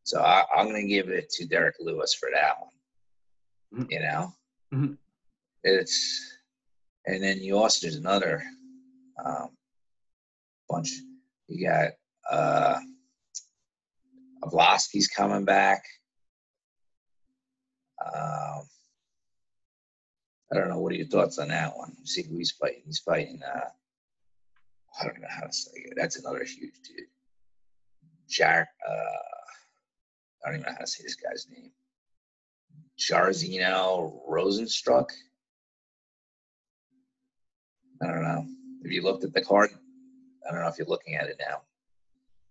So 0.05 0.21
I, 0.21 0.45
I'm 0.55 0.69
going 0.69 0.83
to 0.83 0.89
give 0.89 1.09
it 1.09 1.31
to 1.31 1.47
Derek 1.47 1.77
Lewis 1.81 2.15
for 2.15 2.29
that 2.35 2.57
one. 2.61 3.85
Mhm. 3.85 3.91
You 3.93 4.01
know, 4.01 4.33
Mhm. 4.75 4.99
it's, 5.65 6.39
and 7.07 7.23
then 7.23 7.39
you 7.39 7.57
also 7.59 7.81
there's 7.87 7.97
another 7.97 8.43
um, 9.25 9.57
bunch. 10.69 10.91
You 11.49 11.67
got 11.69 11.93
uh, 12.31 12.79
Arlovski's 14.45 15.09
coming 15.09 15.45
back. 15.45 15.85
Um, 18.05 18.69
I 20.53 20.57
don't 20.57 20.69
know. 20.69 20.79
What 20.79 20.93
are 20.93 20.97
your 20.97 21.07
thoughts 21.07 21.39
on 21.39 21.49
that 21.49 21.77
one? 21.77 21.95
See 22.05 22.23
who 22.23 22.37
he's 22.37 22.51
fighting. 22.51 22.83
He's 22.85 22.99
fighting. 22.99 23.41
Uh, 23.43 23.69
I 25.01 25.05
don't 25.05 25.21
know 25.21 25.29
how 25.31 25.47
to 25.47 25.53
say 25.53 25.71
it. 25.75 25.95
That's 25.97 26.19
another 26.19 26.45
huge 26.45 26.75
dude. 26.87 27.07
Jar. 28.29 28.69
Uh, 28.87 28.93
I 30.45 30.49
don't 30.51 30.61
even 30.61 30.67
know 30.67 30.73
how 30.73 30.85
to 30.85 30.87
say 30.87 31.03
this 31.03 31.15
guy's 31.15 31.47
name. 31.51 31.71
Jairzinho 32.99 34.21
Rozenstruik. 34.29 35.09
I 38.03 38.07
don't 38.07 38.23
know. 38.23 38.47
Have 38.83 38.93
you 38.93 39.03
looked 39.03 39.25
at 39.25 39.33
the 39.33 39.43
card? 39.43 39.71
I 40.47 40.53
don't 40.53 40.61
know 40.61 40.69
if 40.69 40.77
you're 40.77 40.89
looking 40.89 41.15
at 41.15 41.29
it 41.29 41.37
now. 41.39 41.63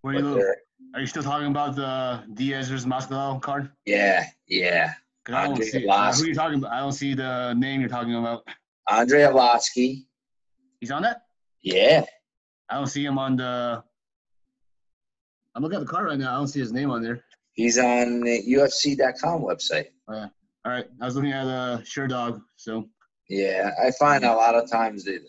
What 0.01 0.15
are 0.15 0.19
you, 0.19 0.55
are 0.95 1.01
you 1.01 1.05
still 1.05 1.23
talking 1.23 1.47
about 1.47 1.75
the 1.75 2.23
Diaz 2.33 2.69
versus 2.69 2.85
Masvidal 2.87 3.41
card? 3.41 3.69
yeah, 3.85 4.25
yeah. 4.47 4.93
I 5.27 5.43
don't 5.43 5.51
Andre 5.51 5.65
see 5.65 5.87
uh, 5.87 6.13
who 6.13 6.25
you 6.25 6.33
talking 6.33 6.59
about. 6.59 6.71
I 6.71 6.79
don't 6.79 6.93
see 6.93 7.13
the 7.13 7.53
name 7.53 7.79
you're 7.79 7.89
talking 7.89 8.15
about. 8.15 8.47
Andre 8.89 9.21
Arlovski. 9.21 10.05
He's 10.79 10.91
on 10.91 11.03
that. 11.03 11.23
Yeah. 11.61 12.03
I 12.69 12.75
don't 12.75 12.87
see 12.87 13.05
him 13.05 13.19
on 13.19 13.35
the. 13.35 13.83
I'm 15.53 15.61
looking 15.61 15.77
at 15.77 15.85
the 15.85 15.91
card 15.91 16.07
right 16.07 16.17
now. 16.17 16.33
I 16.33 16.37
don't 16.37 16.47
see 16.47 16.59
his 16.59 16.71
name 16.71 16.89
on 16.89 17.03
there. 17.03 17.23
He's 17.53 17.77
on 17.77 18.21
the 18.21 18.41
UFC.com 18.47 19.41
website. 19.41 19.87
All 20.63 20.71
right, 20.71 20.85
I 21.01 21.05
was 21.05 21.15
looking 21.15 21.31
at 21.31 21.47
uh, 21.47 21.79
Sherdog. 21.79 22.41
So 22.55 22.87
Yeah, 23.29 23.71
I 23.83 23.91
find 23.91 24.23
a 24.23 24.33
lot 24.33 24.55
of 24.55 24.69
times 24.69 25.03
that 25.05 25.19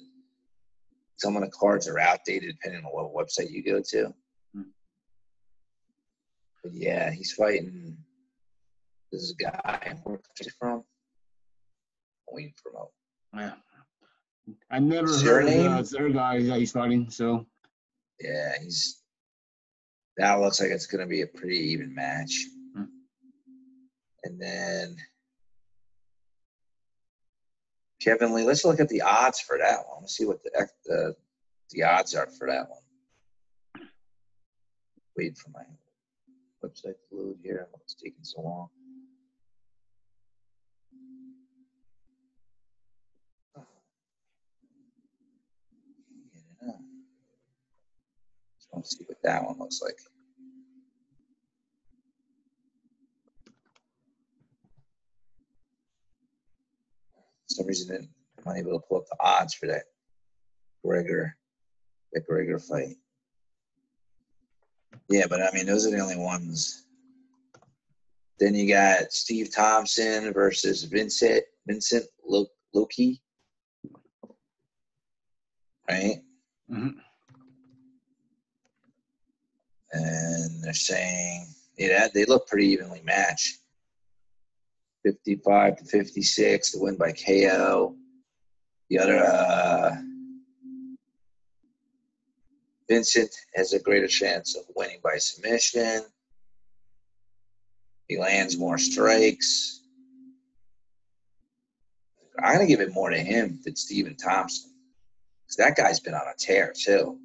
some 1.16 1.36
of 1.36 1.42
the 1.42 1.50
cards 1.50 1.88
are 1.88 1.98
outdated 1.98 2.54
depending 2.60 2.84
on 2.84 2.90
what 2.92 3.26
website 3.26 3.50
you 3.50 3.64
go 3.64 3.80
to. 3.80 4.14
Hmm. 4.54 4.62
But 6.62 6.72
yeah, 6.74 7.10
he's 7.10 7.32
fighting 7.32 7.96
this 9.12 9.32
guy. 9.32 9.94
From? 10.58 10.84
Wayne 12.30 12.54
promote. 12.62 12.90
yeah, 13.34 13.52
I 14.70 14.78
never 14.78 15.08
Is 15.08 15.22
heard 15.22 15.46
uh, 15.46 15.78
this 15.78 15.92
guy 15.92 16.42
that 16.42 16.58
he's 16.58 16.72
fighting. 16.72 17.10
So 17.10 17.46
Yeah, 18.20 18.54
he's. 18.62 18.98
That 20.16 20.40
looks 20.40 20.60
like 20.60 20.70
it's 20.70 20.86
going 20.86 21.00
to 21.00 21.06
be 21.06 21.22
a 21.22 21.26
pretty 21.26 21.56
even 21.56 21.94
match. 21.94 22.34
Hmm. 22.74 22.84
And 24.24 24.40
then 24.40 24.96
Kevin 28.02 28.34
Lee. 28.34 28.44
Let's 28.44 28.64
look 28.64 28.80
at 28.80 28.88
the 28.88 29.02
odds 29.02 29.40
for 29.40 29.58
that 29.58 29.86
one. 29.88 30.00
Let's 30.00 30.16
see 30.16 30.26
what 30.26 30.42
the 30.42 30.68
the 30.84 31.14
the 31.70 31.82
odds 31.84 32.14
are 32.14 32.26
for 32.26 32.48
that 32.48 32.68
one. 32.68 33.88
Wait 35.16 35.36
for 35.38 35.50
my 35.50 35.62
website 36.64 36.94
to 37.10 37.16
load 37.16 37.36
here. 37.42 37.68
It's 37.84 37.94
taking 37.94 38.24
so 38.24 38.40
long. 38.40 38.68
Get 43.54 43.62
it 46.62 46.68
up. 46.68 46.76
Want 48.72 48.86
see 48.86 49.04
what 49.06 49.18
that 49.22 49.44
one 49.44 49.58
looks 49.58 49.82
like. 49.82 49.98
For 57.16 57.48
some 57.48 57.66
reason, 57.66 58.08
I'm 58.46 58.52
unable 58.52 58.80
to 58.80 58.86
pull 58.86 58.98
up 58.98 59.06
the 59.10 59.16
odds 59.20 59.54
for 59.54 59.66
that 59.66 59.82
Gregor, 60.84 61.36
that 62.12 62.26
Gregor 62.26 62.58
fight. 62.58 62.96
Yeah, 65.08 65.26
but 65.28 65.42
I 65.42 65.50
mean, 65.52 65.66
those 65.66 65.86
are 65.86 65.90
the 65.90 65.98
only 66.00 66.16
ones. 66.16 66.84
Then 68.38 68.54
you 68.54 68.66
got 68.68 69.12
Steve 69.12 69.52
Thompson 69.54 70.32
versus 70.32 70.84
Vincent 70.84 71.44
Vincent 71.66 72.06
Lo- 72.26 72.46
Luque, 72.74 73.20
right? 75.88 76.22
mhm. 76.70 76.94
And 79.92 80.62
they're 80.62 80.72
saying 80.72 81.52
yeah, 81.78 82.08
they 82.12 82.24
look 82.24 82.46
pretty 82.46 82.66
evenly 82.68 83.02
matched. 83.02 83.58
55 85.04 85.78
to 85.78 85.84
56 85.84 86.70
to 86.72 86.78
win 86.78 86.96
by 86.96 87.12
KO. 87.12 87.96
The 88.88 88.98
other, 88.98 89.18
uh, 89.18 89.96
Vincent 92.88 93.30
has 93.54 93.72
a 93.72 93.80
greater 93.80 94.06
chance 94.06 94.54
of 94.54 94.64
winning 94.76 95.00
by 95.02 95.16
submission. 95.16 96.02
He 98.08 98.18
lands 98.18 98.58
more 98.58 98.78
strikes. 98.78 99.80
I'm 102.38 102.54
going 102.54 102.66
to 102.66 102.70
give 102.70 102.80
it 102.80 102.92
more 102.92 103.10
to 103.10 103.18
him 103.18 103.60
than 103.64 103.76
Steven 103.76 104.16
Thompson. 104.16 104.70
Because 105.44 105.56
that 105.56 105.76
guy's 105.76 106.00
been 106.00 106.14
on 106.14 106.28
a 106.28 106.34
tear, 106.38 106.72
too. 106.76 107.18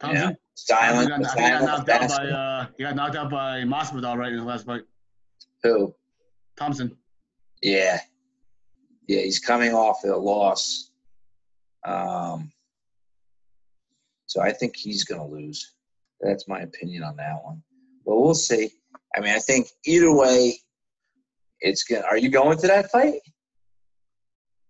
Thompson. 0.00 0.30
Yeah. 0.30 0.43
Silent, 0.54 1.12
he 1.12 1.24
got, 1.24 1.34
he 1.34 1.40
got 1.40 1.62
knocked 1.62 1.88
out 1.88 2.08
by 2.08 2.28
uh, 2.28 2.66
he 2.76 2.84
got 2.84 2.94
knocked 2.94 3.16
out 3.16 3.30
by 3.30 3.62
Masvidal 3.62 4.16
right 4.16 4.32
in 4.32 4.38
his 4.38 4.46
last 4.46 4.66
fight. 4.66 4.82
Who? 5.62 5.94
Thompson. 6.56 6.96
Yeah. 7.60 7.98
Yeah, 9.08 9.20
he's 9.20 9.40
coming 9.40 9.74
off 9.74 10.04
a 10.04 10.08
loss. 10.08 10.90
Um, 11.84 12.52
so 14.26 14.40
I 14.40 14.52
think 14.52 14.76
he's 14.76 15.04
going 15.04 15.20
to 15.20 15.26
lose. 15.26 15.74
That's 16.20 16.48
my 16.48 16.60
opinion 16.60 17.02
on 17.02 17.16
that 17.16 17.42
one. 17.42 17.62
But 18.06 18.16
we'll 18.16 18.34
see. 18.34 18.70
I 19.16 19.20
mean, 19.20 19.34
I 19.34 19.38
think 19.38 19.68
either 19.84 20.14
way, 20.14 20.58
it's 21.60 21.84
going 21.84 22.02
to. 22.02 22.08
Are 22.08 22.16
you 22.16 22.30
going 22.30 22.58
to 22.58 22.66
that 22.68 22.90
fight? 22.90 23.20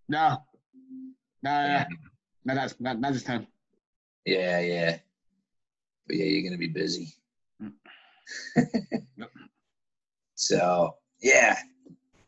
No. 0.08 0.38
No, 1.42 1.66
no, 1.66 1.84
no, 2.46 2.54
not, 2.54 2.74
not, 2.80 3.00
not 3.00 3.12
this 3.12 3.22
time. 3.22 3.46
Yeah, 4.24 4.60
yeah. 4.60 4.98
But 6.06 6.16
yeah, 6.16 6.24
you're 6.24 6.42
going 6.42 6.52
to 6.52 6.58
be 6.58 6.68
busy. 6.68 7.12
Yep. 9.16 9.30
So, 10.34 10.96
yeah. 11.20 11.56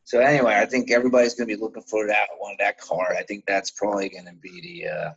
So 0.04 0.20
anyway, 0.20 0.54
I 0.54 0.66
think 0.66 0.90
everybody's 0.90 1.34
going 1.34 1.48
to 1.48 1.56
be 1.56 1.60
looking 1.60 1.82
for 1.82 2.06
that 2.06 2.28
one, 2.38 2.54
that 2.58 2.78
card. 2.78 3.16
I 3.18 3.22
think 3.22 3.44
that's 3.46 3.72
probably 3.72 4.08
going 4.08 4.26
to 4.26 4.34
be 4.34 4.60
the 4.82 4.88
uh, 4.88 5.10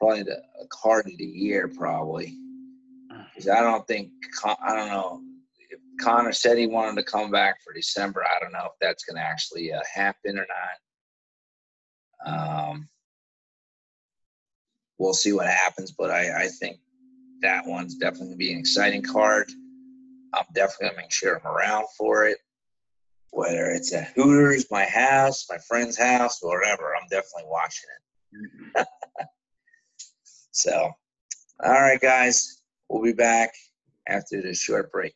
probably 0.00 0.24
the 0.24 0.38
a 0.60 0.66
card 0.68 1.06
of 1.06 1.16
the 1.16 1.24
year, 1.24 1.68
probably. 1.68 2.36
Because 3.34 3.48
I 3.48 3.60
don't 3.60 3.86
think 3.86 4.10
I 4.44 4.74
don't 4.74 4.88
know 4.88 5.20
if 5.70 5.80
Conor 6.00 6.32
said 6.32 6.58
he 6.58 6.66
wanted 6.66 6.96
to 6.96 7.10
come 7.10 7.30
back 7.30 7.56
for 7.62 7.72
December. 7.72 8.24
I 8.24 8.40
don't 8.40 8.52
know 8.52 8.66
if 8.66 8.72
that's 8.80 9.04
going 9.04 9.16
to 9.16 9.22
actually 9.22 9.72
uh, 9.72 9.80
happen 9.92 10.38
or 10.38 10.46
not. 12.26 12.70
Um, 12.70 12.88
we'll 15.00 15.14
see 15.14 15.32
what 15.32 15.46
happens, 15.46 15.90
but 15.90 16.10
I, 16.10 16.42
I 16.42 16.48
think 16.48 16.78
that 17.40 17.66
one's 17.66 17.94
definitely 17.94 18.26
going 18.26 18.32
to 18.32 18.36
be 18.36 18.52
an 18.52 18.58
exciting 18.58 19.02
card. 19.02 19.50
I'm 20.34 20.44
definitely 20.54 20.88
going 20.88 20.96
to 20.96 21.00
make 21.00 21.12
sure 21.12 21.40
I'm 21.40 21.50
around 21.50 21.86
for 21.96 22.26
it. 22.26 22.36
Whether 23.30 23.70
it's 23.70 23.94
at 23.94 24.12
Hooters, 24.14 24.66
my 24.70 24.84
house, 24.84 25.46
my 25.48 25.56
friend's 25.66 25.96
house, 25.96 26.42
or 26.42 26.60
whatever, 26.60 26.94
I'm 26.94 27.08
definitely 27.08 27.46
watching 27.46 27.88
it. 28.76 28.86
so, 30.50 30.92
all 31.64 31.72
right, 31.72 32.00
guys, 32.00 32.60
we'll 32.90 33.02
be 33.02 33.12
back 33.12 33.54
after 34.06 34.42
this 34.42 34.60
short 34.60 34.92
break. 34.92 35.14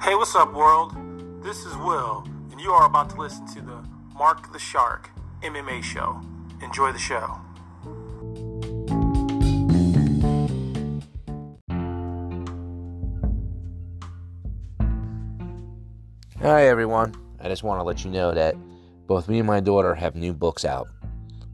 Hey, 0.00 0.14
what's 0.14 0.36
up, 0.36 0.54
world? 0.54 1.07
This 1.40 1.64
is 1.64 1.76
Will, 1.76 2.24
and 2.50 2.60
you 2.60 2.72
are 2.72 2.84
about 2.84 3.10
to 3.10 3.16
listen 3.16 3.46
to 3.54 3.60
the 3.60 3.84
Mark 4.12 4.52
the 4.52 4.58
Shark 4.58 5.10
MMA 5.40 5.84
show. 5.84 6.20
Enjoy 6.60 6.90
the 6.90 6.98
show. 6.98 7.38
Hi, 16.40 16.66
everyone. 16.66 17.14
I 17.40 17.48
just 17.48 17.62
want 17.62 17.78
to 17.78 17.84
let 17.84 18.04
you 18.04 18.10
know 18.10 18.34
that 18.34 18.56
both 19.06 19.28
me 19.28 19.38
and 19.38 19.46
my 19.46 19.60
daughter 19.60 19.94
have 19.94 20.16
new 20.16 20.34
books 20.34 20.64
out. 20.64 20.88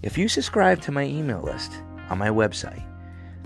If 0.01 0.17
you 0.17 0.27
subscribe 0.27 0.81
to 0.81 0.91
my 0.91 1.03
email 1.03 1.41
list 1.41 1.71
on 2.09 2.17
my 2.17 2.29
website, 2.29 2.83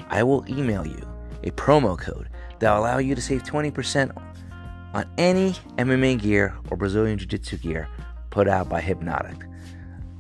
I 0.10 0.24
will 0.24 0.46
email 0.48 0.88
you 0.88 1.06
a 1.44 1.52
promo 1.52 1.98
code 1.98 2.30
that 2.60 2.74
will 2.74 2.80
allow 2.82 3.00
you 3.00 3.14
to 3.14 3.22
save 3.22 3.44
20% 3.44 4.16
on 4.94 5.06
any 5.18 5.52
MMA 5.78 6.22
gear 6.22 6.56
or 6.72 6.78
Brazilian 6.78 7.18
Jiu 7.18 7.28
Jitsu 7.28 7.58
gear 7.58 7.90
put 8.30 8.48
out 8.48 8.70
by 8.70 8.80
Hypnotik. 8.82 9.44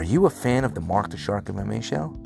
Are 0.00 0.02
you 0.02 0.24
a 0.24 0.30
fan 0.30 0.64
of 0.64 0.74
the 0.74 0.80
Mark 0.80 1.10
the 1.10 1.18
Shark 1.18 1.44
MMA 1.44 1.84
show? 1.84 2.18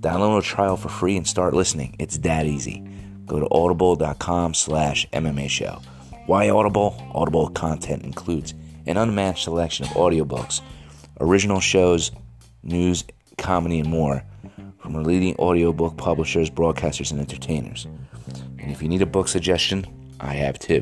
Download 0.00 0.40
a 0.40 0.42
trial 0.42 0.76
for 0.76 0.90
free 0.90 1.16
and 1.16 1.26
start 1.26 1.54
listening. 1.54 1.96
It's 1.98 2.18
that 2.18 2.44
easy. 2.44 2.86
Go 3.24 3.40
to 3.40 3.48
audible.com 3.50 4.52
slash 4.52 5.08
MMA 5.10 5.48
show. 5.48 5.80
Why 6.26 6.50
Audible? 6.50 7.02
Audible 7.14 7.48
content 7.48 8.04
includes 8.04 8.52
an 8.84 8.98
unmatched 8.98 9.44
selection 9.44 9.86
of 9.86 9.92
audiobooks, 9.92 10.60
original 11.18 11.60
shows, 11.60 12.10
news, 12.62 13.02
comedy, 13.36 13.80
and 13.80 13.88
more 13.88 14.24
from 14.78 15.02
leading 15.02 15.36
audiobook 15.36 15.96
publishers, 15.96 16.50
broadcasters, 16.50 17.10
and 17.10 17.20
entertainers. 17.20 17.86
And 18.58 18.70
if 18.70 18.82
you 18.82 18.88
need 18.88 19.02
a 19.02 19.06
book 19.06 19.28
suggestion, 19.28 19.86
I 20.20 20.34
have 20.34 20.58
two. 20.58 20.80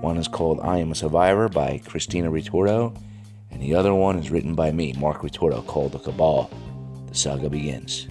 One 0.00 0.16
is 0.16 0.28
called 0.28 0.60
I 0.60 0.78
Am 0.78 0.92
a 0.92 0.94
Survivor 0.94 1.48
by 1.48 1.80
Christina 1.86 2.30
Ritorto, 2.30 2.96
and 3.50 3.62
the 3.62 3.74
other 3.74 3.94
one 3.94 4.18
is 4.18 4.30
written 4.30 4.54
by 4.54 4.70
me, 4.70 4.92
Mark 4.94 5.22
Ritorto, 5.22 5.66
called 5.66 5.92
The 5.92 5.98
Cabal. 5.98 6.50
The 7.08 7.14
saga 7.14 7.50
begins. 7.50 8.06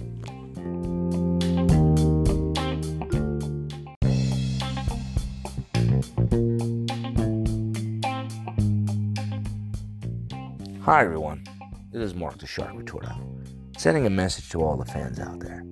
Hi, 10.82 11.04
everyone. 11.04 11.44
This 11.92 12.04
is 12.04 12.14
Mark 12.14 12.38
the 12.38 12.46
Shark 12.46 12.76
with 12.76 12.86
Ritorto, 12.86 13.16
sending 13.76 14.06
a 14.06 14.12
message 14.12 14.50
to 14.50 14.62
all 14.62 14.78
the 14.78 14.86
fans 14.86 15.20
out 15.20 15.40
there. 15.40 15.66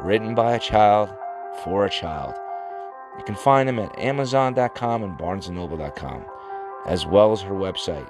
written 0.00 0.34
by 0.34 0.54
a 0.54 0.60
child 0.60 1.10
for 1.64 1.84
a 1.84 1.90
child. 1.90 2.34
You 3.18 3.24
can 3.24 3.34
find 3.34 3.68
them 3.68 3.78
at 3.78 3.98
Amazon.com 3.98 5.02
and 5.02 5.18
BarnesandNoble.com, 5.18 6.24
as 6.86 7.04
well 7.06 7.32
as 7.32 7.42
her 7.42 7.54
website, 7.54 8.08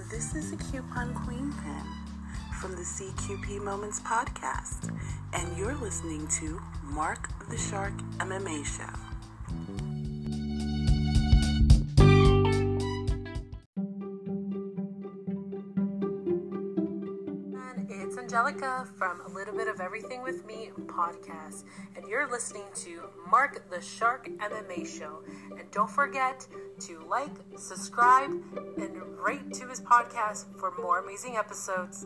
This 0.10 0.36
is 0.36 0.52
a 0.52 0.58
coupon 0.58 1.14
queen 1.14 1.54
pin 1.64 1.84
from 2.60 2.72
the 2.72 2.82
CQP 2.82 3.64
Moments 3.64 4.00
podcast 4.00 4.92
and 5.34 5.58
you're 5.58 5.76
listening 5.76 6.28
to 6.28 6.62
Mark 6.84 7.30
the 7.50 7.58
Shark 7.58 7.94
MMA 8.20 8.66
Show. 8.66 8.84
It's 17.90 18.18
Angelica 18.18 18.88
from 18.98 19.20
A 19.22 19.28
Little 19.28 19.54
Bit 19.54 19.68
of 19.68 19.82
Everything 19.82 20.24
with 20.24 20.46
Me 20.46 20.72
podcast, 20.86 21.66
and 21.96 22.08
you're 22.08 22.30
listening 22.30 22.64
to 22.76 23.02
Mark 23.30 23.70
the 23.70 23.82
Shark 23.82 24.30
MMA 24.38 24.88
Show. 24.88 25.24
And 25.60 25.70
don't 25.72 25.92
forget 25.92 26.48
to 26.82 27.04
like, 27.10 27.32
subscribe, 27.58 28.32
and 28.78 29.02
rate 29.20 29.54
to 29.56 29.68
his 29.68 29.82
podcast 29.82 30.46
for 30.58 30.74
more 30.80 31.00
amazing 31.00 31.36
episodes. 31.36 32.06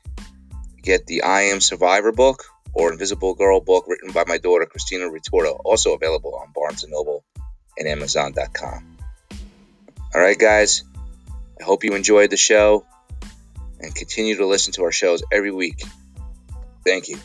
get 0.81 1.07
the 1.07 1.23
I 1.23 1.41
Am 1.43 1.61
Survivor 1.61 2.11
book 2.11 2.45
or 2.73 2.91
Invisible 2.91 3.33
Girl 3.35 3.59
book 3.59 3.85
written 3.87 4.11
by 4.11 4.23
my 4.27 4.37
daughter 4.37 4.65
Christina 4.65 5.05
Ritorto, 5.05 5.59
also 5.63 5.93
available 5.93 6.35
on 6.35 6.51
Barnes 6.53 6.85
& 6.87 6.89
Noble 6.89 7.23
and 7.77 7.87
Amazon.com. 7.87 8.97
All 10.13 10.21
right, 10.21 10.37
guys, 10.37 10.83
I 11.59 11.63
hope 11.63 11.83
you 11.83 11.93
enjoyed 11.93 12.29
the 12.29 12.37
show 12.37 12.85
and 13.79 13.93
continue 13.93 14.37
to 14.37 14.45
listen 14.45 14.73
to 14.73 14.83
our 14.83 14.91
shows 14.91 15.23
every 15.31 15.51
week. 15.51 15.83
Thank 16.85 17.09
you. 17.09 17.17